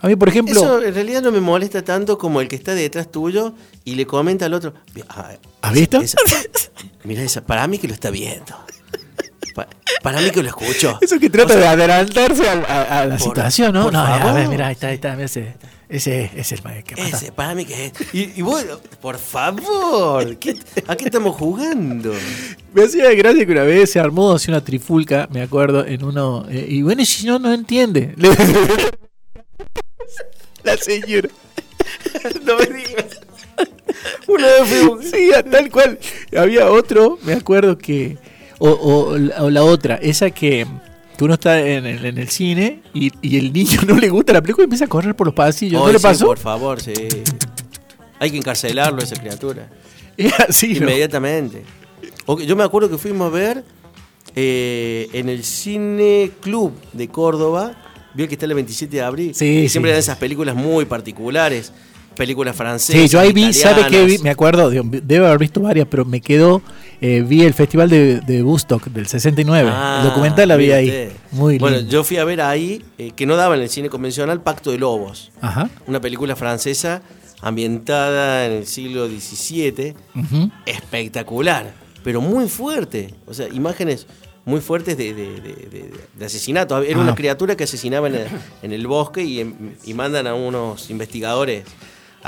[0.00, 2.74] A mí, por ejemplo, Eso en realidad no me molesta tanto como el que está
[2.74, 3.54] detrás tuyo
[3.84, 4.74] y le comenta al otro.
[5.08, 5.30] "Ah,
[5.62, 6.00] ¿has visto?
[6.00, 6.18] esa-
[7.04, 8.54] mira esa, para mí que lo está viendo.
[9.54, 9.68] Pa-
[10.02, 10.98] para mí que lo escucho.
[11.00, 13.90] Eso que trata O sea, de adelantarse a, a- a la por- situación, ¿no?
[13.90, 15.54] no, a ver, mira, ahí está, ahí está, mira ese,
[15.88, 17.16] ese, ese es el que mata.
[17.16, 17.92] Ese, para mí que es.
[18.12, 20.56] Y, y bueno, por favor, ¿qué-
[20.86, 22.12] ¿a qué estamos jugando?
[22.74, 26.44] Me hacía gracia que una vez se armó así una trifulca, me acuerdo, en uno.
[26.50, 28.14] eh, y bueno, y si no, no entiende.
[30.64, 31.28] la señora.
[32.44, 33.20] No me digas.
[34.28, 35.04] Una vez fuimos.
[35.04, 35.98] Sí, tal cual.
[36.36, 38.18] Había otro, me acuerdo que.
[38.58, 40.66] O, o la otra, esa que,
[41.16, 44.32] que uno está en el, en el cine y, y el niño no le gusta
[44.32, 45.80] la película y empieza a correr por los pasillos.
[45.80, 46.26] ¿No Ay, le sí, pasó?
[46.26, 46.92] por favor, sí.
[48.18, 49.68] Hay que encarcelarlo a esa criatura.
[50.16, 50.86] Es así, ¿no?
[50.86, 51.62] Inmediatamente.
[52.46, 53.64] Yo me acuerdo que fuimos a ver
[54.34, 57.76] eh, en el Cine Club de Córdoba.
[58.14, 59.34] Vio que está el 27 de abril.
[59.34, 60.06] Sí, Y sí, Siempre eran sí.
[60.06, 61.70] esas películas muy particulares.
[62.16, 63.00] Películas francesas.
[63.02, 64.14] Sí, yo ahí vi, ¿sabe qué vi?
[64.14, 64.22] italianas.
[64.22, 66.62] Me acuerdo, digo, debo haber visto varias, pero me quedó,
[67.00, 69.70] eh, vi el festival de, de Woodstock del 69.
[69.72, 71.10] Ah, el documental la vi ahí.
[71.32, 71.92] Muy Bueno, lindo.
[71.92, 74.78] yo fui a ver ahí, eh, que no daba en el cine convencional, Pacto de
[74.78, 75.30] Lobos.
[75.40, 75.68] Ajá.
[75.86, 77.02] Una película francesa
[77.42, 79.94] ambientada en el siglo XVII.
[80.64, 83.14] espectacular, pero muy fuerte.
[83.26, 84.06] O sea, imágenes
[84.44, 86.80] muy fuertes de, de- de- de- de asesinato.
[86.82, 87.02] Era Ah.
[87.02, 88.26] una criatura que asesinaba en el,
[88.62, 91.64] en el bosque y, em- y mandan a unos investigadores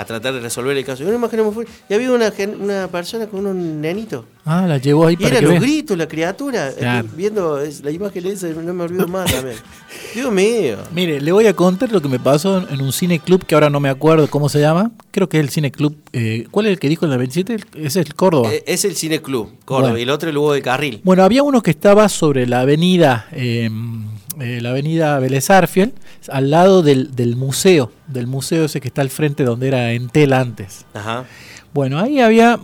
[0.01, 1.03] a tratar de resolver el caso.
[1.03, 1.72] Y imagen muy fuerte.
[1.88, 4.24] Y había una, una persona con un nenito.
[4.44, 6.72] Ah, la llevó ahí Y para era que los gritos, la criatura.
[6.72, 7.09] Claro.
[7.16, 9.57] Viendo es- la imagen esa, no me olvido más también.
[10.14, 10.76] Dios mío.
[10.94, 13.70] Mire, le voy a contar lo que me pasó en un cine club que ahora
[13.70, 14.92] no me acuerdo cómo se llama.
[15.11, 15.96] Creo que es el cine club.
[16.12, 17.55] eh, ¿Cuál es el que dijo en la 27?
[17.55, 18.53] El- Ese es el Córdoba.
[18.55, 19.99] Eh, Es el Cine Club, Córdoba, Bueno.
[19.99, 21.01] y el otro el Hugo de Carril.
[21.03, 23.68] Bueno, había uno que estaba sobre la avenida, eh,
[24.41, 25.93] eh, la avenida Vélez Arfiel,
[26.30, 30.32] al lado del, del museo, del museo ese que está al frente donde era Entel
[30.32, 30.86] antes.
[30.95, 31.24] Ajá.
[31.74, 32.59] Bueno, ahí había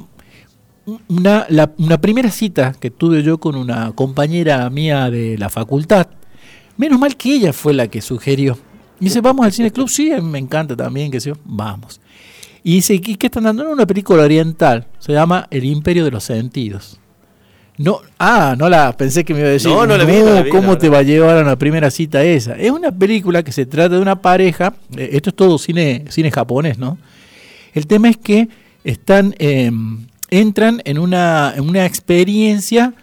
[1.09, 6.09] una, la- una primera cita que tuve yo con una compañera mía de la facultad.
[6.77, 8.59] Menos mal que ella fue la que sugirió.
[9.01, 12.01] Y dice, vamos al cine club, sí, me encanta también, que sé yo, vamos.
[12.63, 13.69] Y dice, ¿y qué están dando?
[13.71, 16.99] Una película oriental, se llama El Imperio de los Sentidos.
[17.77, 19.71] No, ah, no la pensé que me iba a decir.
[19.71, 21.57] No, no la vi, no la vi, ¿Cómo la te va a llevar a una
[21.57, 22.55] primera cita esa?
[22.55, 26.31] Es una película que se trata de una pareja, eh, esto es todo cine, cine
[26.31, 26.99] japonés, ¿no?
[27.73, 28.49] El tema es que
[28.85, 29.73] están, eh,
[30.31, 32.95] entran en una, en una experiencia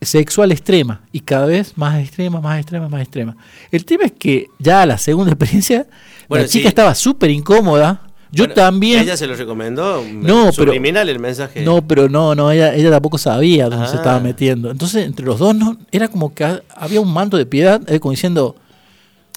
[0.00, 3.36] sexual extrema y cada vez más extrema, más extrema, más extrema.
[3.70, 5.86] El tema es que ya la segunda experiencia,
[6.28, 6.68] Bueno, la chica sí.
[6.68, 8.02] estaba súper incómoda.
[8.32, 9.00] Yo Bueno, también.
[9.02, 10.04] Ella se lo recomendó.
[10.12, 11.62] No, pero- el mensaje.
[11.62, 13.96] No, pero no, no, ella, ella tampoco sabía dónde se Ah.
[13.96, 14.70] estaba metiendo.
[14.70, 17.98] Entonces, entre los dos, no, era como que ha- había un manto de piedad, eh,
[17.98, 18.54] como diciendo,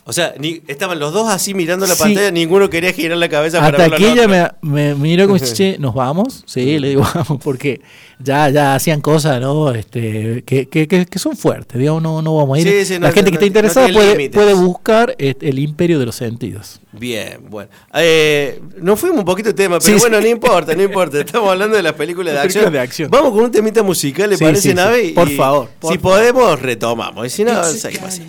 [0.05, 2.03] O sea, ni- estaban los dos así mirando la Sí.
[2.03, 5.77] pantalla, ninguno quería girar la cabeza para hasta que ella me, me miró como "Che,
[5.79, 6.43] ¿nos vamos?
[6.45, 7.79] Sí, le digo, vamos, porque
[8.19, 9.71] ya, ya hacían cosas, ¿no?
[9.71, 12.67] Este, que, que, que, son fuertes, digamos, no, no vamos a ir.
[12.67, 15.57] Sí, sí, no, la gente no, que esté no interesada puede, puede buscar este, el
[15.59, 16.81] imperio de los sentidos.
[16.93, 17.69] Bien, bueno.
[17.95, 20.23] Eh, nos fuimos un poquito de tema, pero Sí, bueno, sí.
[20.25, 21.19] no importa, no importa.
[21.19, 22.63] Estamos hablando de las películas de Las acción.
[22.65, 23.09] películas de acción.
[23.11, 24.75] Vamos con un temita musical, ¿le Sí, parece, sí, sí.
[24.75, 25.03] Nave?
[25.05, 26.17] Y- Por favor, por si favor.
[26.19, 27.25] podemos, retomamos.
[27.25, 28.21] Y si no, seguimos así.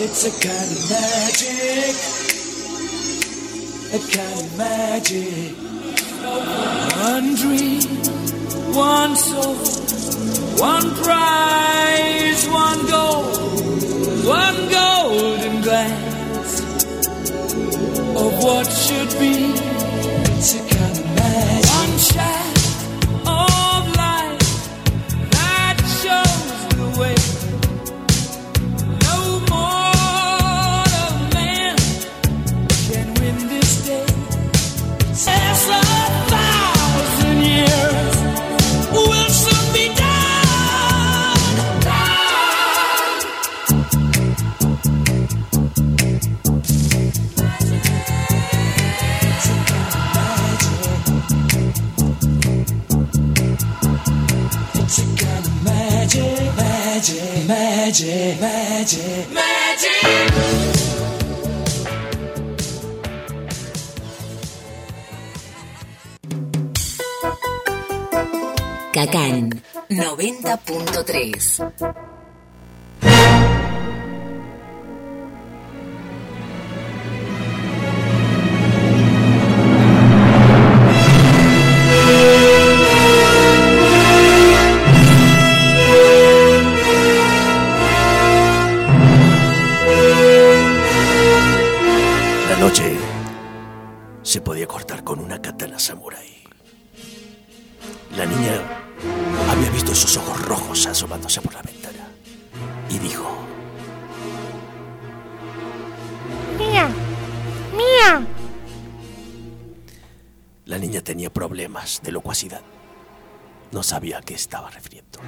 [0.00, 1.96] It's a kind of magic.
[3.92, 5.54] A kind of magic.
[7.00, 7.80] One dream,
[8.74, 9.54] one soul,
[10.58, 13.24] one prize, one goal,
[14.26, 16.60] one golden glance
[18.16, 19.52] of what should be.
[20.36, 21.70] It's a kind of magic.
[21.70, 22.53] One shaft
[57.46, 59.34] magic.
[69.04, 72.13] Huracán 90.3.
[94.34, 96.42] se podía cortar con una katana samurai.
[98.16, 98.60] La niña
[99.48, 102.08] había visto esos ojos rojos asomándose por la ventana
[102.90, 103.30] y dijo,
[106.58, 106.88] Mía,
[107.76, 108.26] mía.
[110.64, 112.62] la niña tenía problemas de locuacidad.
[113.70, 115.20] No sabía a qué estaba refiriendo.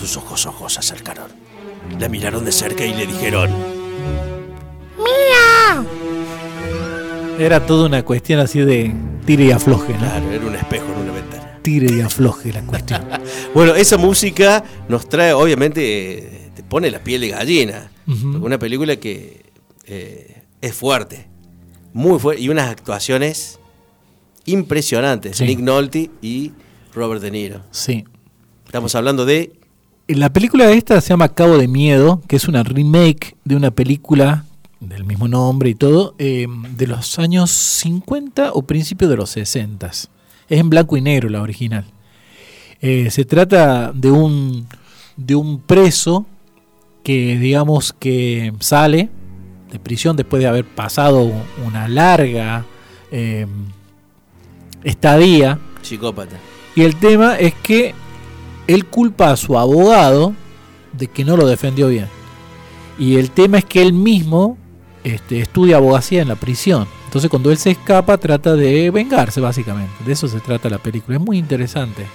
[0.00, 1.30] Sus ojos ojos se acercaron.
[1.96, 3.52] La miraron de cerca y le dijeron,
[4.96, 6.03] Mía.
[7.38, 8.94] Era toda una cuestión así de
[9.26, 9.98] tire y afloje, ¿no?
[9.98, 11.58] claro, era un espejo en una ventana.
[11.62, 13.02] Tire y afloje la cuestión.
[13.54, 17.90] Bueno, esa música nos trae, obviamente, eh, te pone la piel de gallina.
[18.06, 18.44] Ujú.
[18.44, 19.44] Una película que
[19.86, 21.28] eh, es fuerte,
[21.92, 23.58] muy fuerte, y unas actuaciones
[24.44, 25.36] impresionantes.
[25.36, 25.44] Sí.
[25.44, 26.52] Nick Nolte y
[26.94, 27.60] Robert De Niro.
[27.70, 28.04] Sí.
[28.66, 29.52] Estamos hablando de
[30.08, 34.44] La película esta se llama Cabo de Miedo, que es una remake de una película
[34.88, 39.86] del mismo nombre y todo, eh, de los años 50 o principios de los 60.
[39.86, 40.08] Es
[40.48, 41.84] en blanco y negro la original.
[42.80, 44.66] Eh, se trata de un,
[45.16, 46.26] de un preso
[47.02, 49.08] que digamos que sale
[49.70, 51.30] de prisión después de haber pasado
[51.66, 52.64] una larga
[53.10, 53.46] eh,
[54.82, 56.36] estadía Psicópata.
[56.74, 57.94] y el tema es que
[58.66, 60.34] él culpa a su abogado
[60.92, 62.06] de que no lo defendió bien.
[62.98, 64.56] Y el tema es que él mismo
[65.04, 66.88] este, estudia abogacía en la prisión.
[67.04, 69.92] Entonces cuando él se escapa trata de vengarse básicamente.
[70.04, 71.16] De eso se trata la película.
[71.16, 72.06] Es muy interesante.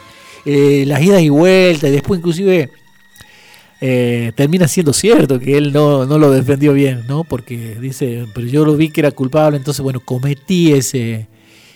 [0.45, 2.69] Eh, las idas y vueltas y después inclusive
[3.81, 7.23] eh, termina siendo cierto que él no, no lo defendió bien, ¿no?
[7.23, 11.27] Porque dice, pero yo lo vi que era culpable, entonces bueno, cometí ese,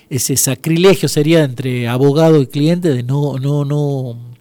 [0.09, 4.32] ese sacrilegio sería entre abogado y cliente de no, no, no,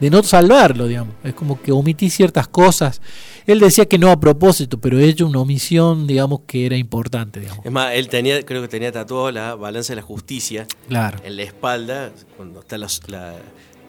[0.00, 1.14] de no salvarlo, digamos.
[1.22, 3.00] Es como que omití ciertas cosas.
[3.46, 7.40] Él decía que no a propósito, pero he hecho una omisión, digamos, que era importante,
[7.40, 7.64] digamos.
[7.66, 11.18] Es más, él tenía, creo que tenía tatuado la balanza de la justicia Claro.
[11.24, 13.34] en la espalda, cuando está los- la,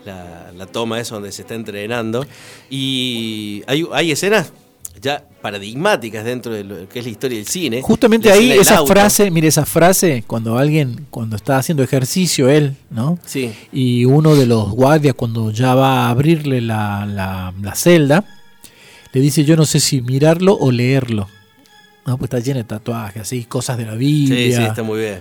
[0.06, 2.26] la- la toma esa donde se está entrenando.
[2.70, 4.52] Y hay, hay escenas
[5.02, 7.82] ya paradigmáticas dentro de lo que es la historia del cine.
[7.82, 8.92] Justamente La ahí esa auto.
[8.94, 13.18] frase, mire esa frase, cuando alguien, cuando está haciendo ejercicio él, ¿no?
[13.26, 13.52] Sí.
[13.74, 18.24] Y uno de los guardias cuando ya va a abrirle la, la- la celda,
[19.14, 21.28] le dice yo no sé si mirarlo o leerlo.
[22.06, 24.56] No, pues está lleno de tatuajes, así, cosas de la Biblia.
[24.58, 25.20] Sí, sí, está muy bien.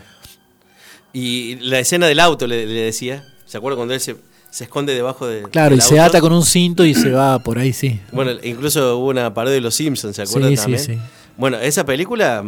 [1.12, 4.16] Y la escena del auto le, le decía, ¿se acuerda cuando él se,
[4.50, 7.58] se esconde debajo de Claro, y se ata con un cinto y se va por
[7.58, 8.00] ahí, sí.
[8.12, 10.84] Bueno, incluso hubo una parodia de Los Simpsons, ¿se acuerdan Sí, sí, también?
[10.84, 10.98] sí.
[11.36, 12.44] Bueno, esa película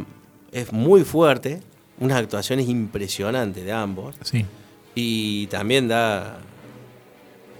[0.50, 1.60] es muy fuerte,
[1.98, 4.44] unas actuaciones impresionantes de ambos Sí.
[4.94, 6.38] y también da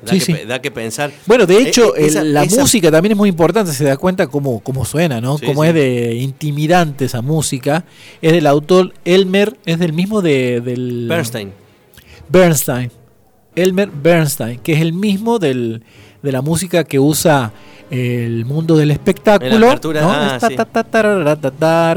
[0.04, 0.44] da, Sí, que, sí.
[0.48, 1.12] da que pensar.
[1.26, 3.84] Bueno, de Eh, hecho, eh, esa- el- la esa- música también es muy importante, se
[3.84, 5.38] da cuenta cómo, cómo suena, ¿no?
[5.38, 5.68] Sí, cómo sí.
[5.68, 7.84] es de intimidante esa música.
[8.20, 11.06] Es del autor Elmer, es del mismo de, del...
[11.08, 11.52] Bernstein.
[12.28, 12.90] Bernstein.
[13.54, 15.82] Elmer Bernstein, que es el mismo del,
[16.22, 17.52] de la música que usa
[17.90, 19.50] el mundo del espectáculo.
[19.54, 20.10] En la apertura, ¿no?
[20.10, 20.36] ah,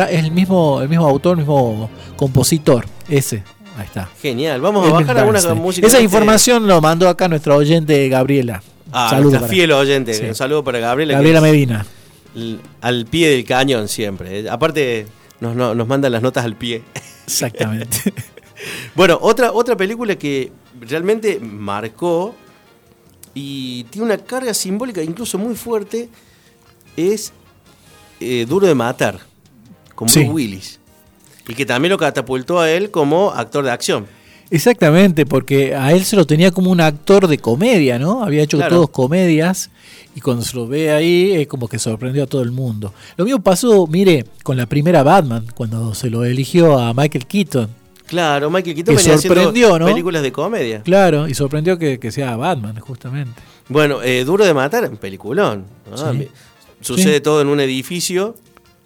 [0.10, 0.26] Es sí.
[0.26, 2.86] el mismo, el mismo autor, el mismo compositor.
[3.08, 3.44] Ese.
[3.78, 4.10] Ahí está.
[4.22, 4.62] Genial.
[4.62, 5.88] Vamos a bajar alguna música.
[5.88, 8.62] Esa de este- información lo mandó acá nuestra oyente Gabriela.
[8.92, 10.14] Ah, para- fiel oyente.
[10.14, 10.26] Sí.
[10.26, 11.14] Un saludo para Gabriela.
[11.16, 11.86] Gabriela Medina.
[12.82, 14.50] Al pie del cañón siempre.
[14.50, 15.08] Aparte,
[15.40, 16.84] nos, no- nos mandan las notas al pie.
[17.26, 18.14] Exactamente.
[18.96, 22.36] Bueno, otra, otra película que realmente marcó
[23.34, 26.10] y tiene una carga simbólica incluso muy fuerte
[26.96, 27.34] es
[28.22, 29.20] eh, Duro de Matar,
[29.94, 30.20] con Sí.
[30.20, 30.80] Bruce Willis.
[31.48, 34.08] Y que también lo catapultó a él como actor de acción.
[34.50, 38.24] Exactamente, porque a él se lo tenía como un actor de comedia, ¿no?
[38.24, 38.76] Había hecho Claro.
[38.76, 39.70] todos comedias
[40.16, 42.94] y cuando se lo ve ahí es como que sorprendió a todo el mundo.
[43.18, 47.70] Lo mismo pasó, mire, con la primera Batman, cuando se lo eligió a Michael Keaton.
[48.08, 49.86] Claro, Michael Keaton Que venía haciendo sorprendió, ¿no?
[49.86, 50.82] películas de comedia.
[50.84, 53.42] Claro, y sorprendió que, que sea Batman, justamente.
[53.68, 55.66] Bueno, eh, Duro de Matar, un peliculón.
[55.90, 55.98] ¿no?
[55.98, 56.18] Sí.
[56.18, 56.28] Mi-
[56.82, 57.22] Sucede Sí.
[57.22, 58.36] todo en un edificio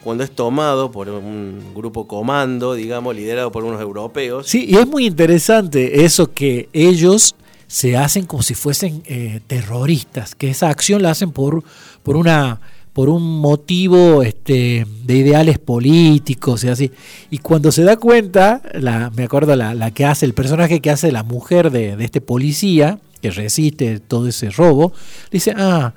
[0.03, 4.47] cuando es tomado por un grupo comando, digamos, liderado por unos europeos.
[4.47, 7.35] Sí, y es muy interesante eso que ellos
[7.67, 11.63] se hacen como si fuesen eh, terroristas, que esa acción la hacen por,
[12.03, 12.61] por una
[12.99, 16.91] por un motivo este, de ideales políticos y así.
[17.29, 20.89] Y cuando se da cuenta, la, me acuerdo la, la que hace, el personaje que
[20.89, 24.91] hace la mujer de, de este policía, que resiste todo ese robo,
[25.31, 25.93] dice, ah,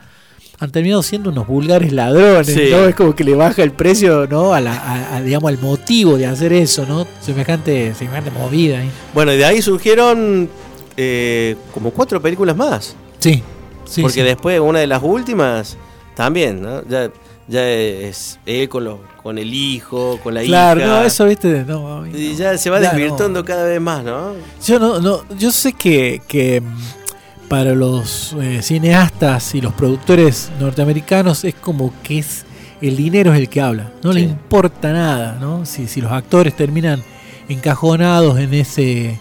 [0.60, 2.68] han terminado siendo unos vulgares ladrones, Sí.
[2.70, 2.84] ¿no?
[2.86, 4.54] Es como que le baja el precio, ¿no?
[4.54, 7.04] A la, a- a, digamos, al motivo de hacer eso, ¿no?
[7.20, 8.80] Semejante, semejante movida.
[9.12, 10.48] Bueno, y de ahí surgieron
[10.96, 12.94] eh, como cuatro películas más.
[13.18, 13.42] Sí,
[13.86, 14.02] sí.
[14.02, 14.22] porque sí.
[14.22, 15.76] después, una de las últimas,
[16.14, 16.82] también, ¿no?
[16.88, 17.10] Ya,
[17.48, 20.88] ya es él con, los, con el hijo, con la Claro, hija.
[20.88, 22.02] no, eso, viste, no.
[22.02, 22.38] mí Y no.
[22.38, 22.98] ya se va Ya, no.
[22.98, 24.32] desvirtuando cada vez más, ¿no?
[24.64, 30.50] Yo no, no, yo sé que, que mm, para los eh, cineastas y los productores
[30.60, 32.44] norteamericanos es como que es
[32.80, 35.64] el dinero es el que habla, no le importa nada, ¿no?
[35.66, 37.00] Si, si los actores terminan
[37.48, 39.18] encajonados en ese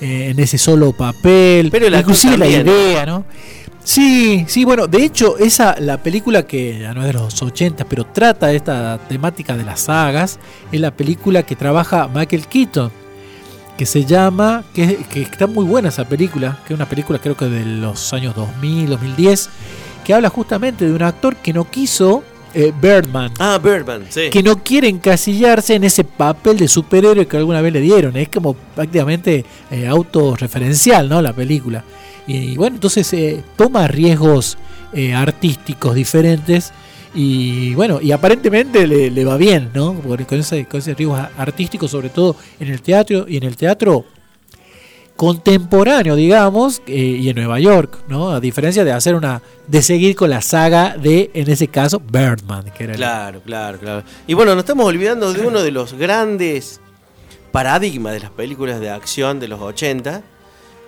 [0.00, 3.24] eh, en ese solo papel, Pero actor inclusive la idea, ¿no?
[3.84, 7.84] Sí, sí, bueno, de hecho, esa, la película que ya no es de los 80,
[7.84, 10.38] pero trata esta temática de las sagas,
[10.72, 12.90] es la película que trabaja Michael Keaton,
[13.76, 17.36] que se llama, que, que está muy buena esa película, que es una película creo
[17.36, 19.50] que de los años 2000, 2010,
[20.02, 22.24] que habla justamente de un actor que no quiso
[22.54, 24.30] eh, Birdman, Ah, Birdman, sí.
[24.30, 28.28] que no quiere encasillarse en ese papel de superhéroe que alguna vez le dieron, es
[28.28, 31.20] como prácticamente eh, autorreferencial, ¿no?
[31.20, 31.84] La película.
[32.26, 34.56] Y, bueno, entonces eh, toma riesgos
[34.92, 36.72] eh, artísticos diferentes
[37.14, 39.94] y bueno, y aparentemente le, le va bien, ¿no?
[39.94, 43.56] Porque Con ese, con ese riesgo artístico, sobre todo en el teatro y en el
[43.56, 44.04] teatro
[45.16, 48.30] contemporáneo, digamos, eh, y en Nueva York, ¿no?
[48.30, 52.64] A diferencia de hacer una, de seguir con la saga de, en ese caso, Birdman,
[52.76, 54.02] que era el- Claro, claro, claro.
[54.26, 56.80] Y bueno, nos estamos olvidando de uno de los grandes
[57.52, 60.22] paradigmas de las películas de acción de los 80,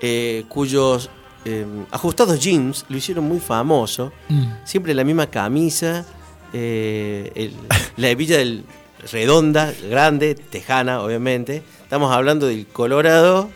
[0.00, 1.08] eh, cuyos
[1.44, 4.12] eh, ajustados jeans lo hicieron muy famoso.
[4.28, 4.46] Mm.
[4.64, 6.04] Siempre la misma camisa,
[6.52, 7.54] eh, el-
[7.96, 8.64] la hebilla del,
[9.12, 11.62] redonda, grande, tejana, obviamente.
[11.84, 13.48] Estamos hablando del Colorado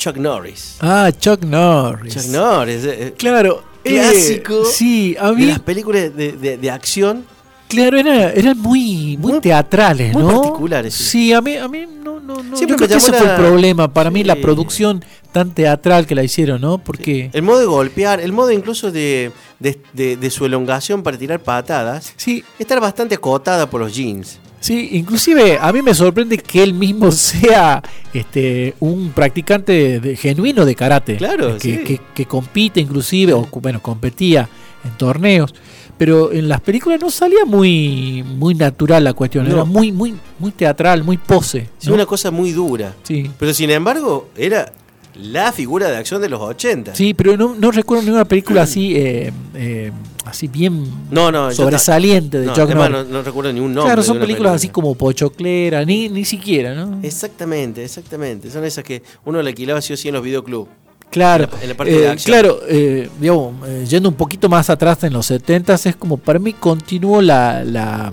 [0.00, 0.76] Chuck Norris.
[0.80, 2.14] Ah, Chuck Norris.
[2.14, 3.62] Chuck Norris, eh, eh, Claro.
[3.84, 7.26] eh, Clásico sí, a de mí, las películas de, de- de acción.
[7.70, 10.42] Claro, era- eran muy, muy, Muy- teatrales, muy ¿no?
[10.42, 11.04] particulares, sí.
[11.04, 12.56] Sí, a mí, a mí no, no, no.
[12.56, 15.02] Siempre yo creo que ese fue el problema para mí, la producción
[15.32, 16.78] tan teatral que la hicieron, ¿no?
[16.78, 21.16] Porque, El modo de golpear, el modo incluso de, de- de- de su elongación para
[21.16, 24.38] tirar patadas, sí, estar bastante acotada por los jeans.
[24.60, 30.64] Sí, inclusive a mí me sorprende que él mismo sea este un practicante de- genuino
[30.66, 31.16] de karate.
[31.16, 31.84] Claro, que, sí.
[31.84, 34.48] que- que compite inclusive, o bueno, competía
[34.84, 35.54] en torneos.
[36.00, 39.52] Pero en las películas no salía muy, muy natural la cuestión, No.
[39.54, 41.68] era muy, muy, muy teatral, muy pose.
[41.78, 41.92] Es ¿no?
[41.92, 42.94] una cosa muy dura.
[43.02, 43.30] Sí.
[43.38, 44.72] Pero sin embargo, era
[45.14, 46.94] la figura de acción de los 80.
[46.94, 49.92] Sí, pero no, no recuerdo ninguna película así, eh, eh,
[50.24, 52.90] así bien No, no, sobresaliente de no, Chuck Norris.
[52.90, 53.90] no, no recuerdo ni un nombre.
[53.90, 57.00] Claro, son películas así como pochoclera, ni, ni siquiera, ¿no?
[57.02, 58.50] Exactamente, exactamente.
[58.50, 60.70] Son esas que uno le alquilaba sí o sí en los videoclubs.
[61.10, 64.48] Claro, en la- en la parte eh, de claro, eh, digamos, eh, yendo un poquito
[64.48, 68.12] más atrás en los 70 es como para mí continuó la, la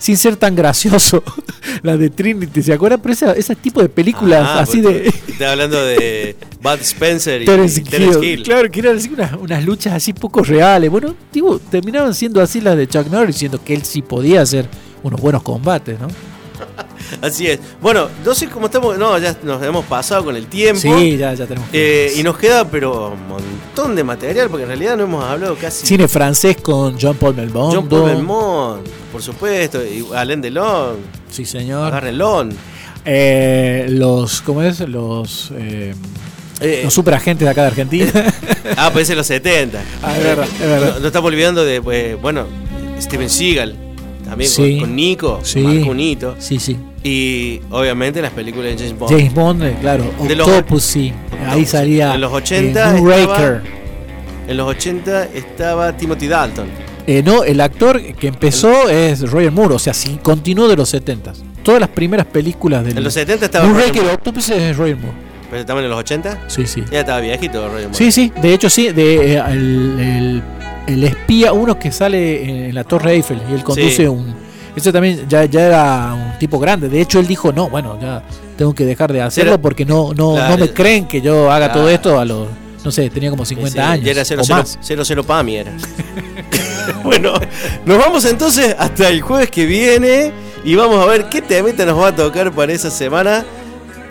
[0.00, 1.22] sin ser tan gracioso,
[1.82, 3.00] la de Trinity, ¿se acuerdan?
[3.00, 7.42] Pero esa- ese tipo de películas Ah, así porque de Está hablando de Bud Spencer
[7.42, 8.24] y Terence Hill.
[8.24, 8.42] Hill.
[8.42, 10.90] Claro, que eran así unas, unas luchas así poco reales.
[10.90, 14.66] Bueno, digo, terminaban siendo así las de Chuck Norris, siendo que él sí podía hacer
[15.04, 16.08] unos buenos combates, ¿no?
[17.22, 17.58] Así es.
[17.80, 18.98] Bueno, no sé cómo estamos.
[18.98, 20.80] No, ya nos hemos pasado con el tiempo.
[20.80, 21.68] Sí, ya, ya tenemos.
[21.72, 25.56] Eh, y nos queda, pero un montón de material, porque en realidad no hemos hablado
[25.56, 25.86] casi.
[25.86, 27.76] Cine francés con John Paul Belmondo.
[27.80, 30.96] John Paul Belmont, por supuesto, y Alain Delon,
[31.30, 31.86] Sí, señor.
[31.88, 32.48] agárrenlo.
[33.04, 34.80] Eh, los, ¿cómo es?
[34.80, 35.94] Los, eh,
[36.60, 38.10] Eh, los superagentes de acá de Argentina.
[38.76, 39.80] ah, pues es los 70.
[40.02, 40.94] Ah, es verdad, es verdad.
[40.94, 42.46] No, no estamos olvidando de, pues, bueno,
[43.00, 43.76] Steven Seagal,
[44.28, 44.72] también Sí.
[44.78, 45.60] con, con Nico, Sí.
[45.60, 46.36] marcó un hito.
[46.38, 46.76] sí, sí.
[47.02, 49.10] Y obviamente las películas de James Bond.
[49.16, 50.04] James Bond, eh, claro.
[50.26, 51.12] De los- Octopus, sí.
[51.48, 52.14] Ahí salía.
[52.14, 53.62] En los 80 eh, estaba-
[54.48, 56.66] En los 80 estaba Timothy Dalton.
[57.06, 60.88] Eh, no, el actor que empezó es Roger Moore, o sea, sí, continuó de los
[60.90, 62.96] 70 Todas las primeras películas del.
[62.98, 64.02] En los 70 estaba Moonraker.
[64.14, 65.16] Octopus es Roger Moore.
[65.50, 66.44] Pero estaban en los 80.
[66.48, 66.82] Sí, sí.
[66.90, 67.94] Ya estaba viejito Roger Moore.
[67.96, 70.42] Sí, sí, de hecho sí, de, eh, el, el-
[70.88, 74.06] el espía, uno que sale en la Torre Eiffel y él conduce Sí.
[74.06, 74.34] un...
[74.76, 78.22] Ese también ya, ya era un tipo grande, de hecho él dijo, no, bueno, ya
[78.56, 80.50] tengo que dejar de hacerlo Era- porque no, no, Claro.
[80.56, 81.80] no me creen que yo haga Claro.
[81.80, 82.46] todo esto a los,
[82.84, 84.78] no sé, tenía como 50 Sí, años Ya era o 00, más.
[84.80, 85.72] 00 Pami era.
[87.02, 87.32] bueno,
[87.84, 90.32] nos vamos entonces hasta el jueves que viene
[90.64, 93.44] y vamos a ver qué temita nos va a tocar para esa semana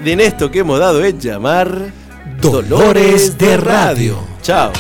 [0.04, 1.92] de en esto que hemos dado en llamar
[2.42, 4.18] Dolores de Radio.
[4.42, 4.72] Chao.